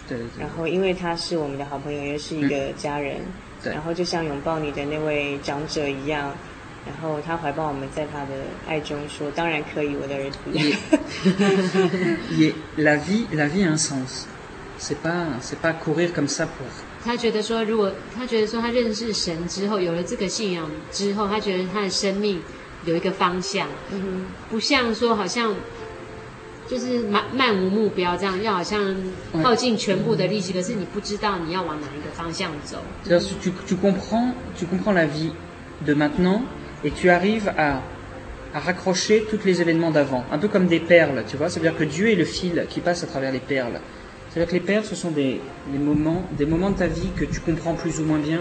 [0.08, 0.26] 对对。
[0.40, 3.18] 然后因为他是我们的好朋友，也是一个家人，
[3.66, 6.34] 然后就像拥抱你的那位长者一样，
[6.88, 8.32] 然后他怀抱我们在他的
[8.70, 10.38] 爱中说：“当然可以，我的儿子。
[12.40, 14.28] Et la vie, la vie a un sens.
[14.80, 16.68] C'est pas, c'est pas courir comme ça pour.
[17.04, 22.42] 他觉得说，如果他觉得说他认识神之后，有了这个信仰之后，他觉得他的生命
[22.86, 25.54] 有一个方向，嗯不像说好像
[26.68, 28.96] 就是漫漫无目标这样，要好像
[29.44, 32.78] 耗尽全部的力气，可是你不知道你要往哪一个方向走。
[33.06, 35.32] C'est-à-dire, tu, tu comprends, tu comprends la vie
[35.86, 36.44] de maintenant
[36.86, 37.82] et tu arrives à,
[38.54, 41.50] à raccrocher tous les événements d'avant, un peu comme des perles, tu vois.
[41.50, 43.82] C'est-à-dire que Dieu est le fil qui passe à travers les perles.
[44.33, 45.41] C'est-à-dire que les perles, ce sont des,
[45.73, 48.41] des moments, des moments de ta vie que tu comprends plus ou moins bien.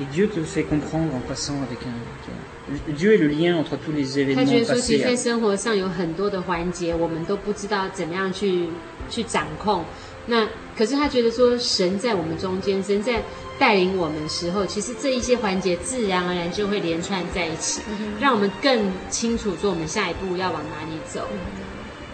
[0.00, 1.92] Et Dieu te fait comprendre en passant avec un.
[2.24, 2.94] tu vois.
[2.96, 5.02] Dieu est le lien entre tous les 他 événements 觉得说，其 passés.
[5.02, 8.68] 实，在生活上有很多的环节，我们都不知道怎么样去
[9.10, 9.84] 去掌控。
[10.26, 10.48] 那
[10.78, 13.22] 可是他觉得说，神在我们中间，神在
[13.58, 17.82] 带领我们的时候，其实这一些环节自然而然就会连串在一起，
[18.18, 21.28] 让我们更清楚说我们下一步要往哪里走。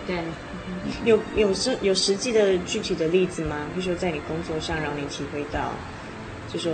[0.06, 0.16] 对，
[1.05, 3.57] 有有实有实际的具体的例子吗？
[3.73, 5.73] 比如说在你工作上让你体会到，
[6.51, 6.71] 就说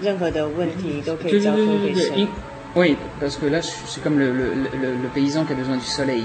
[0.00, 2.28] 任何的问题都可以交托给神。
[2.74, 6.24] Oui, parce que là, suis comme le, le, le, le paysan qui a besoin du soleil.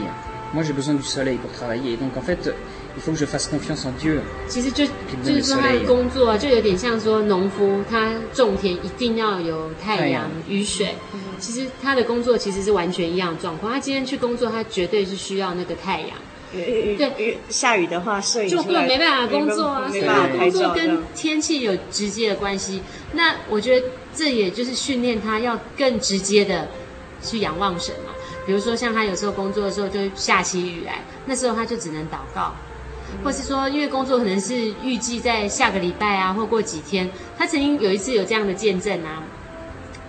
[0.54, 1.96] Moi, j'ai besoin du soleil pour travailler.
[1.96, 2.54] Donc, en fait,
[2.98, 4.20] il faut que je fasse confiance en Dieu.
[4.50, 4.86] 其实就
[5.24, 10.96] 就是说他的工作啊，就有点像说农夫他种田一定要有太阳、雨水。
[11.40, 13.72] 其实他的工作其实是完全一样的状况。
[13.72, 16.10] 他今天去工作，他绝对是需要那个太阳。
[16.54, 20.04] 对，下雨的话，摄影就根本没办法工作啊，所以
[20.38, 22.82] 工作跟天气有直接的关系。
[23.14, 26.68] 那我觉得这也就是训练他要更直接的
[27.24, 28.12] 去仰望神嘛。
[28.46, 32.54] 比如说像他有时候工作的时候就下起雨来，那时候他就只能祷告，
[33.24, 37.10] 或是说因为工作可能是预计在下个礼拜啊，或过几天。
[37.38, 39.24] 他曾经有一次有这样的见证啊，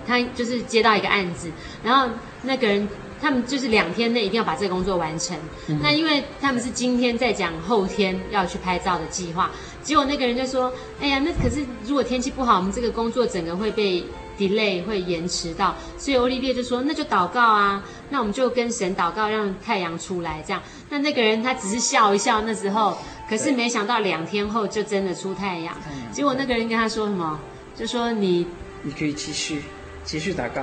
[0.06, 1.52] 他就是接到一个案子，
[1.84, 2.08] 然后
[2.42, 2.88] 那个人。
[3.22, 5.36] 他们就是两天内一定要把这个工作完成。
[5.68, 9.48] 嗯、那因为他们是今天在讲后天要去拍照的计划，
[9.82, 14.04] 结果那个人就说：“哎呀，那可是如果天气不好，我们这个工作整个会被
[14.36, 20.60] delay，会延迟到。”所以欧丽别就说：“那就祷告啊，那我们就跟神祷告，让太阳出来。”这样，
[20.90, 22.98] 那那个人他只是笑一笑，那时候，
[23.28, 25.72] 可是没想到两天后就真的出太阳。
[26.12, 27.38] 结果那个人跟他说什么？
[27.76, 28.46] 就说你，
[28.82, 29.62] 你可以继续。
[30.04, 30.62] 继续祷告，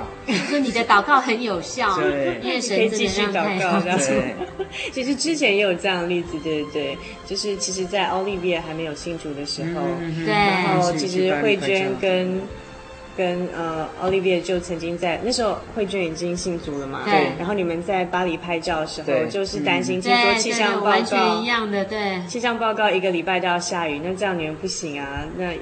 [0.50, 3.80] 说你的祷告很有效，对，因为神可以继续祷告。
[3.80, 3.98] 这样。
[3.98, 4.22] 子，
[4.92, 12.42] 其实之前也有这样的例子，对对对，就是其实，在奥利维亚还没有信主的时候，嗯、对，然后其实慧娟跟
[13.16, 13.48] 跟。
[13.56, 25.54] 呃奥利维亚就曾经在那时候慧娟已经信主了嘛，对，然后你们在巴黎拍照的时候，就是担心听说气象报告一样的，对，气象报告一个礼拜都要下雨，那这样你们不行啊，那。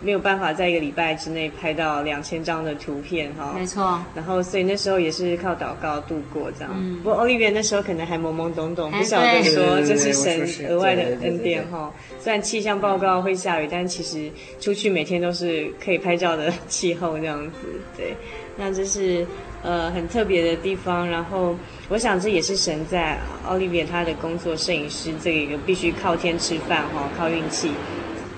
[0.00, 4.00] 没有办法在一个礼拜之内拍到两千张的图片哈，没错。
[4.14, 6.72] 然后所以那时候也是靠祷告度过这样。
[6.76, 11.92] 嗯、不过奥利维那时候可能还懵懵懂懂，不晓得说这是神额外的恩典哈。
[12.20, 14.30] 虽然气象报告会下雨，但其实
[14.60, 17.56] 出去每天都是可以拍照的 气候这样子。
[17.96, 18.14] 对，
[18.56, 19.26] 那这是
[19.64, 21.08] 呃很特别的地方。
[21.08, 21.56] 然后
[21.88, 27.72] 我想这也是神在奥利维他的工作，摄影师这个必须靠天吃饭哈，靠运气，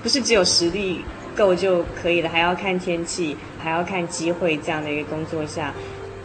[0.01, 1.01] 不是只有实力。
[1.35, 4.57] 够就可以了，还要看天气，还要看机会。
[4.57, 5.73] 这样的一个工作下，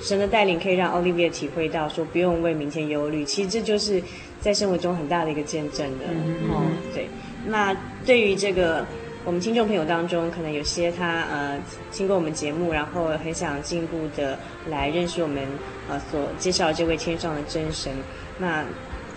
[0.00, 3.24] 神的带领可以让奥利维体会到说不用为明天忧虑。
[3.24, 4.02] 其实这就是
[4.40, 6.04] 在生活中很大的一个见证的。
[6.10, 6.62] 嗯、哦，
[6.94, 7.08] 对。
[7.46, 8.84] 那对于这个
[9.24, 11.58] 我们听众朋友当中，可能有些他呃
[11.92, 14.38] 听过我们节目，然后很想进一步的
[14.68, 15.42] 来认识我们
[15.88, 17.92] 呃所介绍的这位天上的真神。
[18.38, 18.64] 那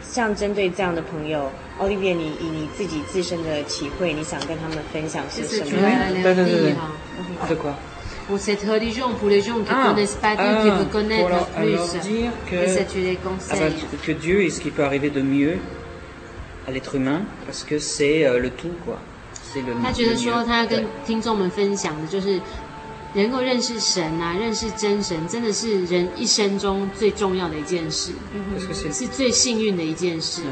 [0.09, 5.71] 像针对这样的朋友，奥利维，你以你自己自身的体会，你想跟他们分享些什么？
[6.23, 6.75] 对对对对。
[7.49, 7.75] De quoi?
[8.29, 11.77] Pour cette religion, pour les gens qui connaissent pas Dieu, qui veulent connaître plus,
[12.49, 13.75] qu'est-ce que tu les conseilles?
[14.05, 15.59] Que Dieu est ce qui peut arriver de mieux
[16.67, 18.99] à l'être humain, parce que c'est le tout, quoi.
[19.43, 19.75] C'est le.
[19.83, 22.41] 他觉得说，他要跟听众们分享的就是。
[23.14, 28.12] 能够认识神啊，认识真神，真的是人一生中最重要的一件事，
[28.94, 30.44] 是最幸运的一件事。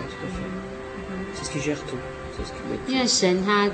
[2.88, 3.70] 因为神他，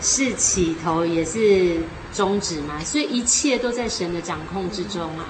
[0.00, 1.76] 是起头也是
[2.12, 5.26] 终止嘛，所以一切都在神的掌控之中啊。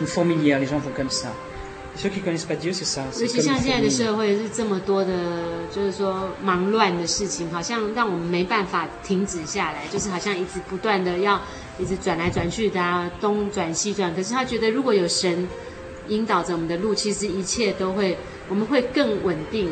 [0.00, 1.28] Une fourmilière, les gens font comme ça.
[1.96, 3.02] Ceux qui connaissent pas Dieu, c'est ça.
[3.18, 11.40] 尤其像现在的社会是这么多的，就是说忙乱的事情，好像让我们没办法停止下来，就是好像一直不断的要
[11.78, 14.14] 一直转来转去的啊，东转西转。
[14.14, 15.46] 可是他觉得如果有神
[16.08, 18.16] 引导着我们的路，其实一切都会，
[18.48, 19.68] 我们会更稳定，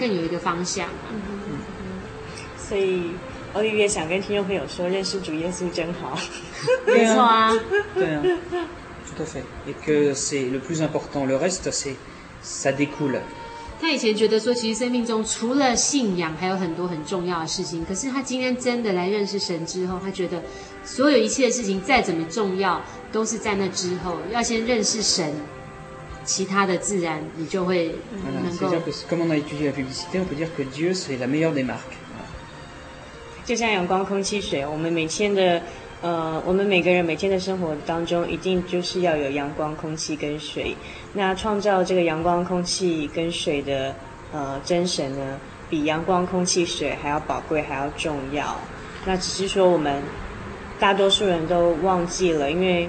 [0.00, 0.88] 更有一个方向。
[1.12, 1.58] 嗯嗯
[2.56, 3.12] 所以
[3.52, 6.18] 奥利维想跟听众朋友说，认识主耶稣真好。
[6.86, 7.52] 没错啊。
[7.94, 8.22] 对啊。
[9.06, 9.44] Tout à fait.
[9.68, 11.26] Et que c'est le plus important.
[11.26, 11.96] Le reste, c'est
[12.42, 13.20] ça découle.
[13.80, 17.84] 他以前觉得说，其实生命中除了信仰，还有很多很重要的事情。
[17.84, 20.42] 可是他今天真的来认识神之后，他觉得
[20.84, 22.80] 所有一切的事情再怎么重要，
[23.12, 24.16] 都是在那之后。
[24.32, 25.34] 要先认识神，
[26.24, 27.94] 其他的自然你就会
[28.42, 28.74] 能够。
[29.10, 31.98] Comme on a étudié la publicité, on peut dire que Dieu c'est la meilleure des marques.
[33.44, 35.60] 就像阳光、空气、水，我们每天的。
[36.04, 40.76] 呃，我们每个人每天的生活当中，一定就是要有阳光、空气跟水。
[41.14, 43.94] 那创造这个阳光、空气跟水的
[44.30, 45.40] 呃真神呢，
[45.70, 48.54] 比阳光、空气、水还要宝贵，还要重要。
[49.06, 50.02] 那只是说我们
[50.78, 52.86] 大多数人都忘记了，因为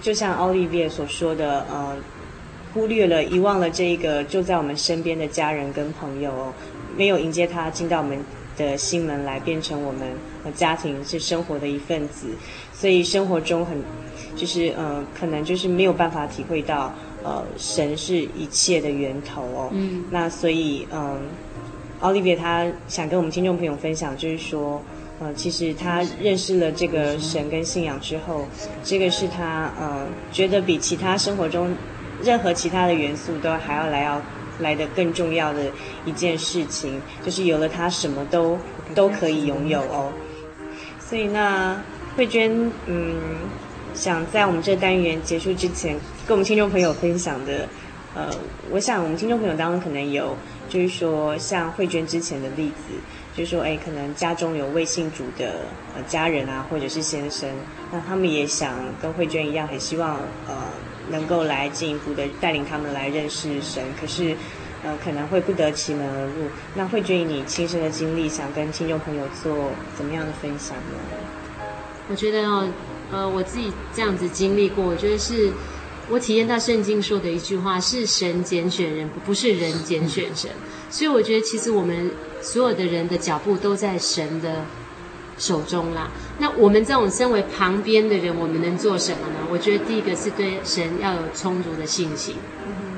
[0.00, 1.94] 就像奥利维亚所说的，呃，
[2.72, 6.54] 忽略了、遗忘了这一个就在我们身边的家人跟朋友哦，
[6.96, 8.18] 没有迎接他进到我们
[8.56, 10.08] 的心门来，变成我们
[10.52, 12.26] 家庭是生活的一份子，
[12.72, 13.82] 所以生活中很，
[14.36, 16.92] 就是呃，可能就是没有办法体会到，
[17.22, 19.68] 呃，神是一切的源头哦。
[19.72, 20.04] 嗯。
[20.10, 21.18] 那所以，嗯、呃，
[22.00, 24.82] 奥利维他想跟我们听众朋友分享，就是说，
[25.20, 28.46] 呃，其实他认识了这个神跟信仰之后，
[28.82, 31.74] 这个是他呃觉得比其他生活中
[32.22, 34.20] 任何其他的元素都还要来要。
[34.60, 35.64] 来的更重要的
[36.04, 38.56] 一件事情，就是有了它，什么都
[38.94, 40.12] 都可以拥有哦。
[41.08, 41.80] 所以那
[42.16, 43.20] 慧娟，嗯，
[43.94, 45.96] 想在我们这单元结束之前，
[46.26, 47.68] 跟我们听众朋友分享的，
[48.14, 48.30] 呃，
[48.70, 50.36] 我想我们听众朋友当中可能有，
[50.68, 52.94] 就是说像慧娟之前的例子，
[53.36, 55.60] 就是说，哎，可能家中有未信主的
[55.94, 57.48] 呃家人啊，或者是先生，
[57.92, 60.16] 那他们也想跟慧娟一样，很希望
[60.48, 60.54] 呃。
[61.10, 64.34] 能够来进一步的带领他们来认识神，可是，
[64.84, 66.46] 呃，可能会不得其门而入。
[66.74, 71.64] 那慧娟以你亲身的经历，想跟听众朋友做怎么样的分享呢？
[72.08, 72.68] 我觉得哦，
[73.10, 75.50] 呃，我自己这样子经历过，我觉得是
[76.10, 80.50] 我体验到圣经说的一句话：是神拣选人，不是人拣选神。
[80.90, 82.10] 所以我觉得，其实我们
[82.40, 84.64] 所有的人的脚步都在神的。
[85.36, 86.08] 手中啦，
[86.38, 89.44] 那我们这种身为旁边的人，我们能做什么呢？
[89.50, 92.36] 我觉得第一个是对神要有充足的信心，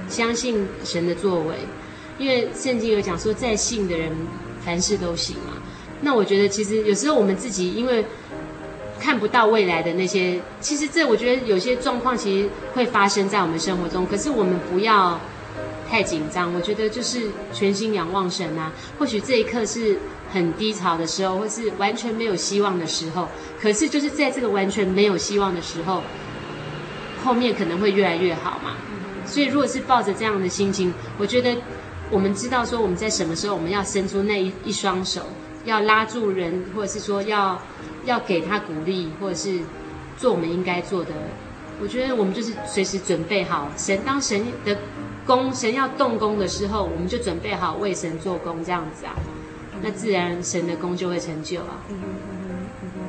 [0.09, 1.55] 相信神的作为，
[2.19, 4.11] 因为圣经有讲说，在信的人
[4.65, 5.55] 凡事都行嘛。
[6.01, 8.05] 那我觉得其实有时候我们自己因为
[9.01, 15.21] 看不到未来的那些，其实这我觉得有些状况其实会发生在我们生活中，可是我们不要
[15.89, 16.53] 太紧张。
[16.55, 19.99] 我觉得就是全心仰望神啊，或许这一刻是。
[20.33, 23.29] 很低潮的时候，或是完全没有希望的时候，
[23.63, 26.03] 可是就是在这个完全没有希望的时候，
[27.25, 28.75] 后面可能会越来越好嘛。
[29.27, 31.57] 所以，如果是抱着这样的心情，我觉得
[32.11, 35.23] 我们知道说我们在什么时候我们要伸出那一一双手，
[35.65, 37.61] 要拉住人，或者是说要
[38.05, 39.59] 要给他鼓励，或者是
[40.17, 41.11] 做我们应该做的。
[41.81, 44.79] 我觉得我们就是随时准备好，神当神的
[45.27, 49.15] 工，神要动工的时候，我们就准备好为神做工，这样子啊。
[49.83, 51.83] 那自然神的工就会成就啊。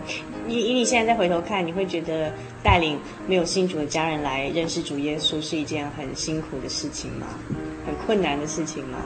[0.08, 2.32] 嗯哼嗯哼嗯哼，以以你现在再回头看，你会觉得
[2.64, 2.98] 带领
[3.28, 7.28] 没有信主的家人来认识主耶稣是一件很辛苦的事情吗？
[7.86, 8.98] 很困难的事情吗？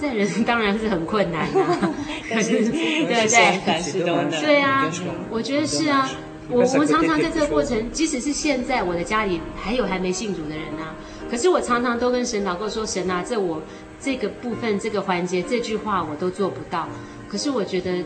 [0.00, 1.92] 这人 当然是很困难啊。
[2.28, 4.30] 可 是对对，凡事都能。
[4.30, 4.90] 对啊，
[5.30, 6.10] 我觉得是啊。
[6.48, 10.96] 我我们常常在这个过程，即使是现在我的家里还有还没信主的人啊，
[11.30, 13.62] 可是我常常都跟神祷告说：神啊，这我。
[14.02, 16.88] 这个部分，这个环节，这句话我都做不到。
[17.28, 18.02] 可是我觉得，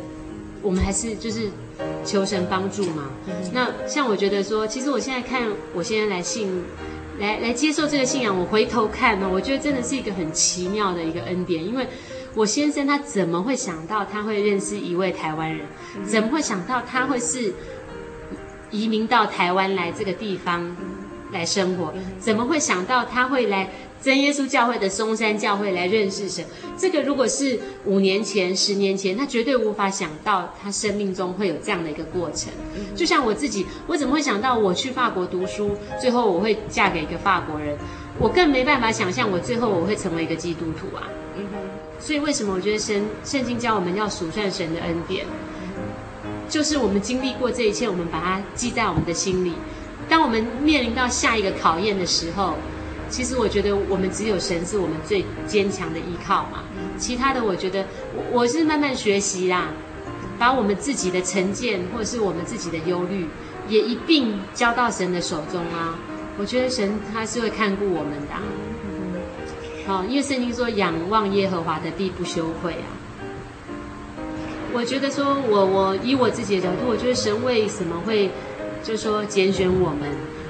[0.65, 1.49] 我们还是就是
[2.05, 3.11] 求神帮助嘛。
[3.53, 6.65] 那像我觉得说，其实我现在看，我现在来信，
[7.21, 11.63] 来来接受这个信仰，我回头看呢，我觉得真的是一个很奇妙的一个恩典。
[11.63, 11.87] 因为
[12.35, 15.67] 我先生他怎么会想到他会认识一位台湾人？
[16.05, 17.53] 怎么会想到他会是
[18.71, 20.75] 移民到台湾来这个地方
[21.31, 21.93] 来生活？
[22.19, 23.71] 怎么会想到他会来？
[24.05, 26.45] 真耶稣教会的松山教会来认识神，
[26.77, 32.53] 这个如果是五年前、十年前，他绝对无法想到他生命中会有这样的一个过程。
[32.95, 37.79] 就像我自己，我怎么会想到我去法国读书，最后我会嫁给一个法国人？
[38.19, 41.09] 我更没办法想象我最后我会成为一个基督徒啊！
[41.99, 45.25] 所以为什么我觉得神圣经教我们要数算神的恩典，
[46.47, 49.55] 就是我们经历过这一切，我们把它记在我们的心里。
[50.11, 52.53] 当我们面临到下一个考验的时候。
[53.09, 56.65] 其实我觉得我们只有神是我们最坚强的依靠嘛。
[56.99, 59.69] 其他的，我觉得我我是慢慢学习啦，
[60.39, 63.27] 把我们自己的成见或者是我们自己的忧虑，
[63.69, 65.99] 也一并交到神的手中啊。
[66.37, 68.35] 我觉得神他是会看顾我们的。
[69.87, 72.89] 好，因为圣经说仰望耶和华的必不羞愧啊。
[74.73, 78.31] 我觉得说我我以我自己的角度，我觉得神为什么会
[78.83, 80.09] 就说拣选我们，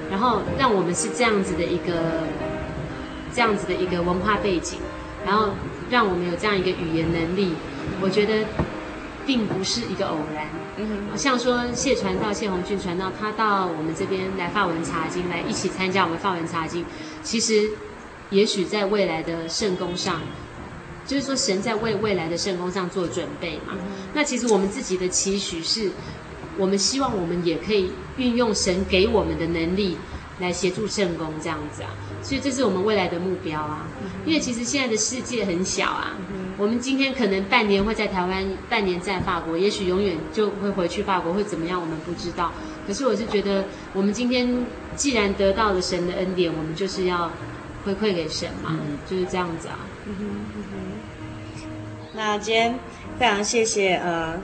[0.09, 2.23] 然后让我们是这样子的一个
[3.33, 4.79] 这样子的一个文化背景，
[5.25, 5.49] 然后
[5.89, 7.53] 让我们有这样一个语言能力，
[8.01, 8.45] 我觉得
[9.25, 10.47] 并不是一个偶然。
[10.77, 16.85] 嗯，像说谢传道谢宏俊传道，他到我们这边来发文查经，来一起参加我们发文查经，
[17.23, 17.69] 其实。
[18.31, 20.19] 也许在未来的圣工上，
[21.05, 23.73] 就是说神在为未来的圣工上做准备嘛。
[23.73, 23.79] 嗯、
[24.15, 25.91] 那其实我们自己的期许是，
[26.57, 29.97] 我们希望我们也可以运用神给我们的能力
[30.39, 31.89] 来协助圣工这样子啊。
[32.21, 33.85] 所以这是我们未来的目标啊。
[34.01, 42.51] 嗯、因为其实现在的世界很小啊，嗯、我们今天可能半年会在台湾，半年在法国，也许永远就会回去法国，会怎么样我们不知道。
[42.87, 47.31] 可是我是觉得，我们今天既然得到了神的恩典，我们就是要。
[47.85, 49.77] 回馈给神嘛，嗯、就是这样子啊。
[50.07, 50.25] 嗯哼
[50.55, 51.69] 嗯哼。
[52.15, 52.79] 那今天
[53.19, 54.41] 非常谢谢呃，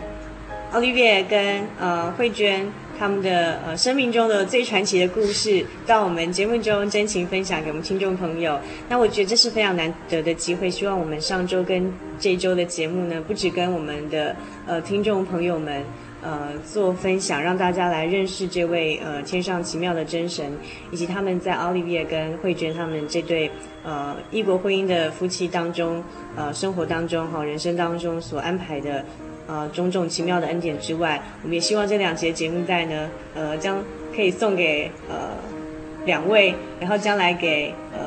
[0.72, 2.66] 奥利维跟呃慧娟
[2.98, 8.58] 他们的呃生命中的最传奇的故事，到我们节目中真情分享给我们听众朋友。
[8.88, 14.34] 那我觉得这是非常难得的机会，希望我们上周跟这周的节目呢，不止跟我们的
[14.66, 15.84] 呃听众朋友们。
[16.24, 20.56] 呃，做分享，让大家来认识这位呃天上奇妙的真神，
[20.92, 23.50] 以及他们在奥利维跟慧娟他们这对
[23.84, 26.04] 呃异国婚姻的夫妻当中，
[26.36, 29.04] 呃生活当中哈人生当中所安排的
[29.48, 33.84] 呃种种奇妙的恩典之外，我们也希望这两节节目带呢，呃将
[34.16, 35.30] 可以送给呃
[36.06, 38.00] 两位，然后将来给呃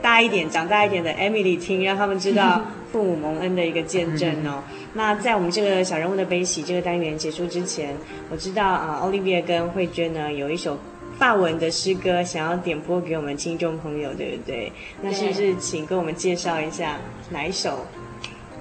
[0.00, 2.62] 大一点、长大一点的 Emily 听，让他们知道
[2.92, 4.62] 父母蒙恩的一个见证哦。
[4.92, 7.96] 那在我们这个小人物的悲喜这个单元结束之前，
[8.30, 10.78] 我知道啊，奥利维跟慧娟呢有一首
[11.18, 14.70] 法文的诗歌想要点播给我们听众朋友，对不对？
[15.02, 16.96] 那是不是请跟我们介绍一下
[17.30, 17.86] 哪一首？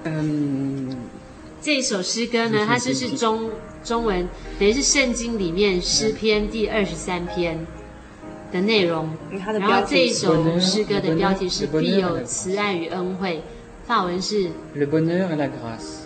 [0.05, 0.97] 嗯，
[1.63, 3.49] 这一首诗歌呢，它就是中
[3.85, 4.27] 中文，
[4.59, 7.57] 等于是圣经里面诗篇第二十三篇
[8.51, 9.09] 的内容。
[9.31, 13.41] 然后这一首诗歌的标题是“必有慈爱与恩惠”，
[13.87, 16.01] 法文是 Le bonheur et la grâce。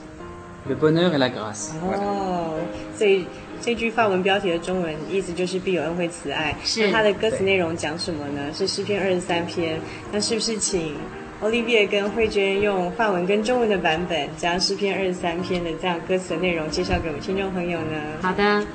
[0.69, 1.71] Le bonheur et la grâce。
[1.81, 2.59] 哦，
[2.95, 3.25] 所以
[3.59, 6.55] 这句法文标题的中文意思就是必有恩惠慈爱。
[6.63, 6.85] 是。
[6.85, 8.53] 那它的歌词内容讲什么呢？
[8.53, 9.79] 是诗篇二十三篇。
[10.11, 10.93] 那是不是请
[11.39, 18.01] Olivier 跟慧娟用法文跟中文的版本，将诗篇二十三篇的这样歌词的内容介绍给我们听众朋友呢？
[18.21, 18.65] 好的。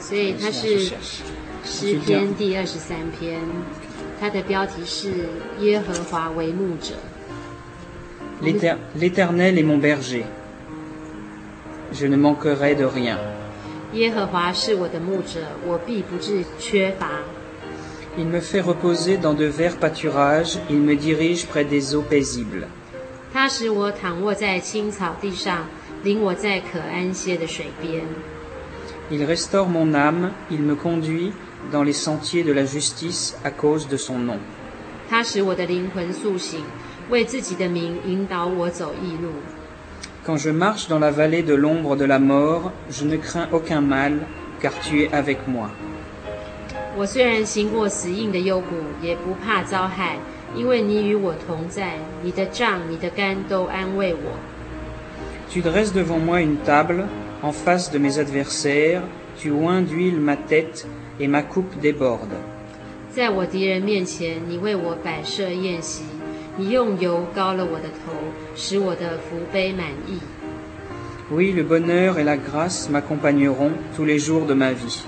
[0.00, 0.90] 所以它是
[1.64, 3.40] 诗篇第二十三篇，
[4.20, 5.28] 它的标题是
[5.60, 6.94] 耶和华为牧者。
[8.42, 10.24] L'Éternel est mon berger。
[11.92, 13.16] Je ne manquerai de rien.
[13.92, 17.20] 耶和华是我的牧者，我必不致缺乏。
[18.16, 22.68] Il me fait reposer dans de verts pâturages, il me dirige près des eaux paisibles.
[23.32, 25.66] 他使我躺卧在青草地上，
[26.04, 28.04] 领我在可安歇的水边。
[29.10, 31.32] Il restaure mon âme, il me conduit
[31.72, 34.38] dans les sentiers de la justice à cause de son nom.
[35.10, 36.60] 他使我的灵魂苏醒，
[37.10, 39.30] 为自己的名引导我走义路。
[40.24, 44.20] Quand je marche dans la vallée de l'ombre de la mort, je ne crains aucun mal,
[44.62, 45.68] car tu es avec moi.
[46.96, 50.16] 我虽然行过死荫的幽谷，也不怕遭害，
[50.54, 54.38] 因为你与我同在，你的杖、你的竿都安慰我。
[55.50, 57.04] Tu dresses devant moi une table
[57.42, 59.02] en face de mes adversaires,
[59.36, 60.86] tu oins d'huile ma tête
[61.18, 62.38] et ma coupe déborde.
[63.10, 66.04] 在我敌人面前，你为我摆设宴席。
[66.56, 68.12] 你用油膏了我的头，
[68.54, 70.20] 使我的福杯满溢。
[71.32, 75.02] Oui, le bonheur et la grâce m'accompagneront tous les jours de ma vie,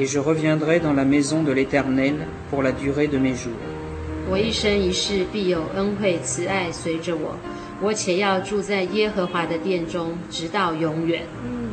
[0.00, 2.14] et je reviendrai dans la maison de l'Éternel
[2.50, 3.52] pour la durée de mes jours.
[4.30, 7.36] 我一生一世必有恩惠慈爱随着我，
[7.82, 11.22] 我且要住在耶和华的殿中，直到永远。
[11.44, 11.70] 嗯，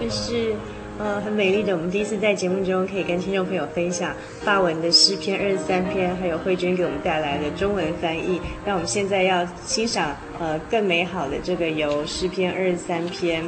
[0.00, 0.54] 这是。
[0.98, 8.40] 呃，很美丽的，我们第一次在节目中可以跟听众朋友分享法文的诗篇二十三篇，还有慧娟给我们带来的中文翻译。
[8.64, 13.44] 那我们现在要欣赏呃更美好的这个由诗篇二十三篇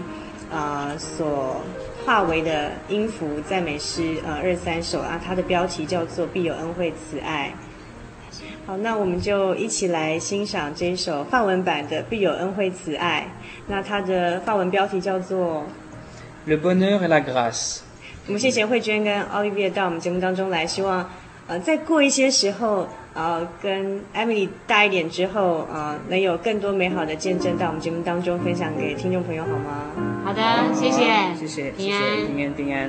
[0.52, 1.62] 啊、呃、所
[2.08, 7.52] 化为的音符赞美诗呃二三首啊，它的标题叫做必有恩惠慈爱。
[8.64, 13.28] 好，那我们就一起来欣赏这一首范文版的必有恩惠慈爱。
[13.66, 15.66] 那它的法文标题叫做。
[16.46, 17.80] Le bonheur et la grâce。
[18.26, 21.10] 我们谢谢慧娟跟奥利维到我们节目当中来，希望
[21.46, 22.88] 呃再过一些时候，
[23.18, 29.90] 呃，跟 Emily 大一点之后，呃，能有更多美好的见证到我们节目当中分享给听众朋友，好吗？
[30.24, 30.40] 好的，
[30.72, 32.88] 谢谢，谢谢，平安，平安，平安。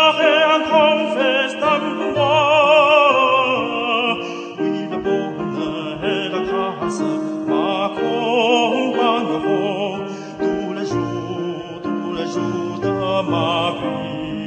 [13.23, 14.40] 小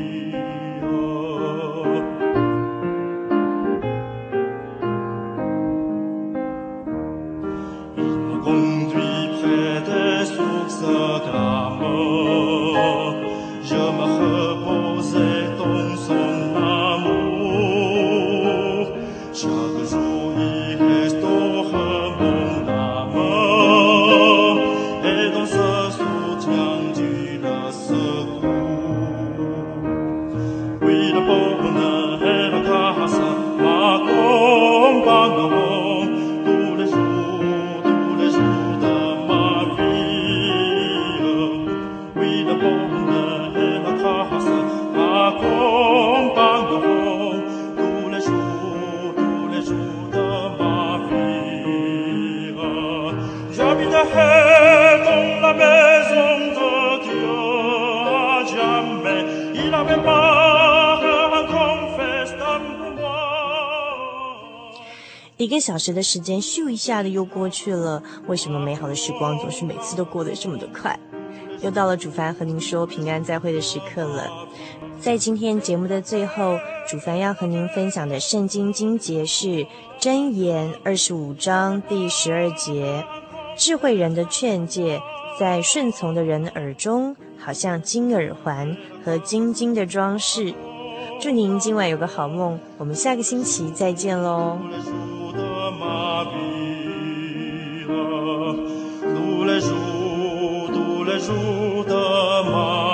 [65.85, 68.03] 时的时间，咻一下的又过去了。
[68.27, 70.99] 为什么美好的时光总是每次都过得这么的快？
[71.61, 74.31] 又到了主凡和您说平安再会的时刻了。
[74.99, 76.57] 在今天节目的最后，
[76.89, 79.47] 主凡要和您分享的圣经经节是
[80.01, 83.05] 《箴言》二十五章第十二节：
[83.55, 84.99] 智慧人的劝诫，
[85.39, 88.75] 在顺从的人耳中，好像金耳环
[89.05, 90.55] 和金金的装饰。
[91.21, 94.59] 祝您今晚有个好梦，我们下个星期再见喽。
[101.27, 102.94] 主的马。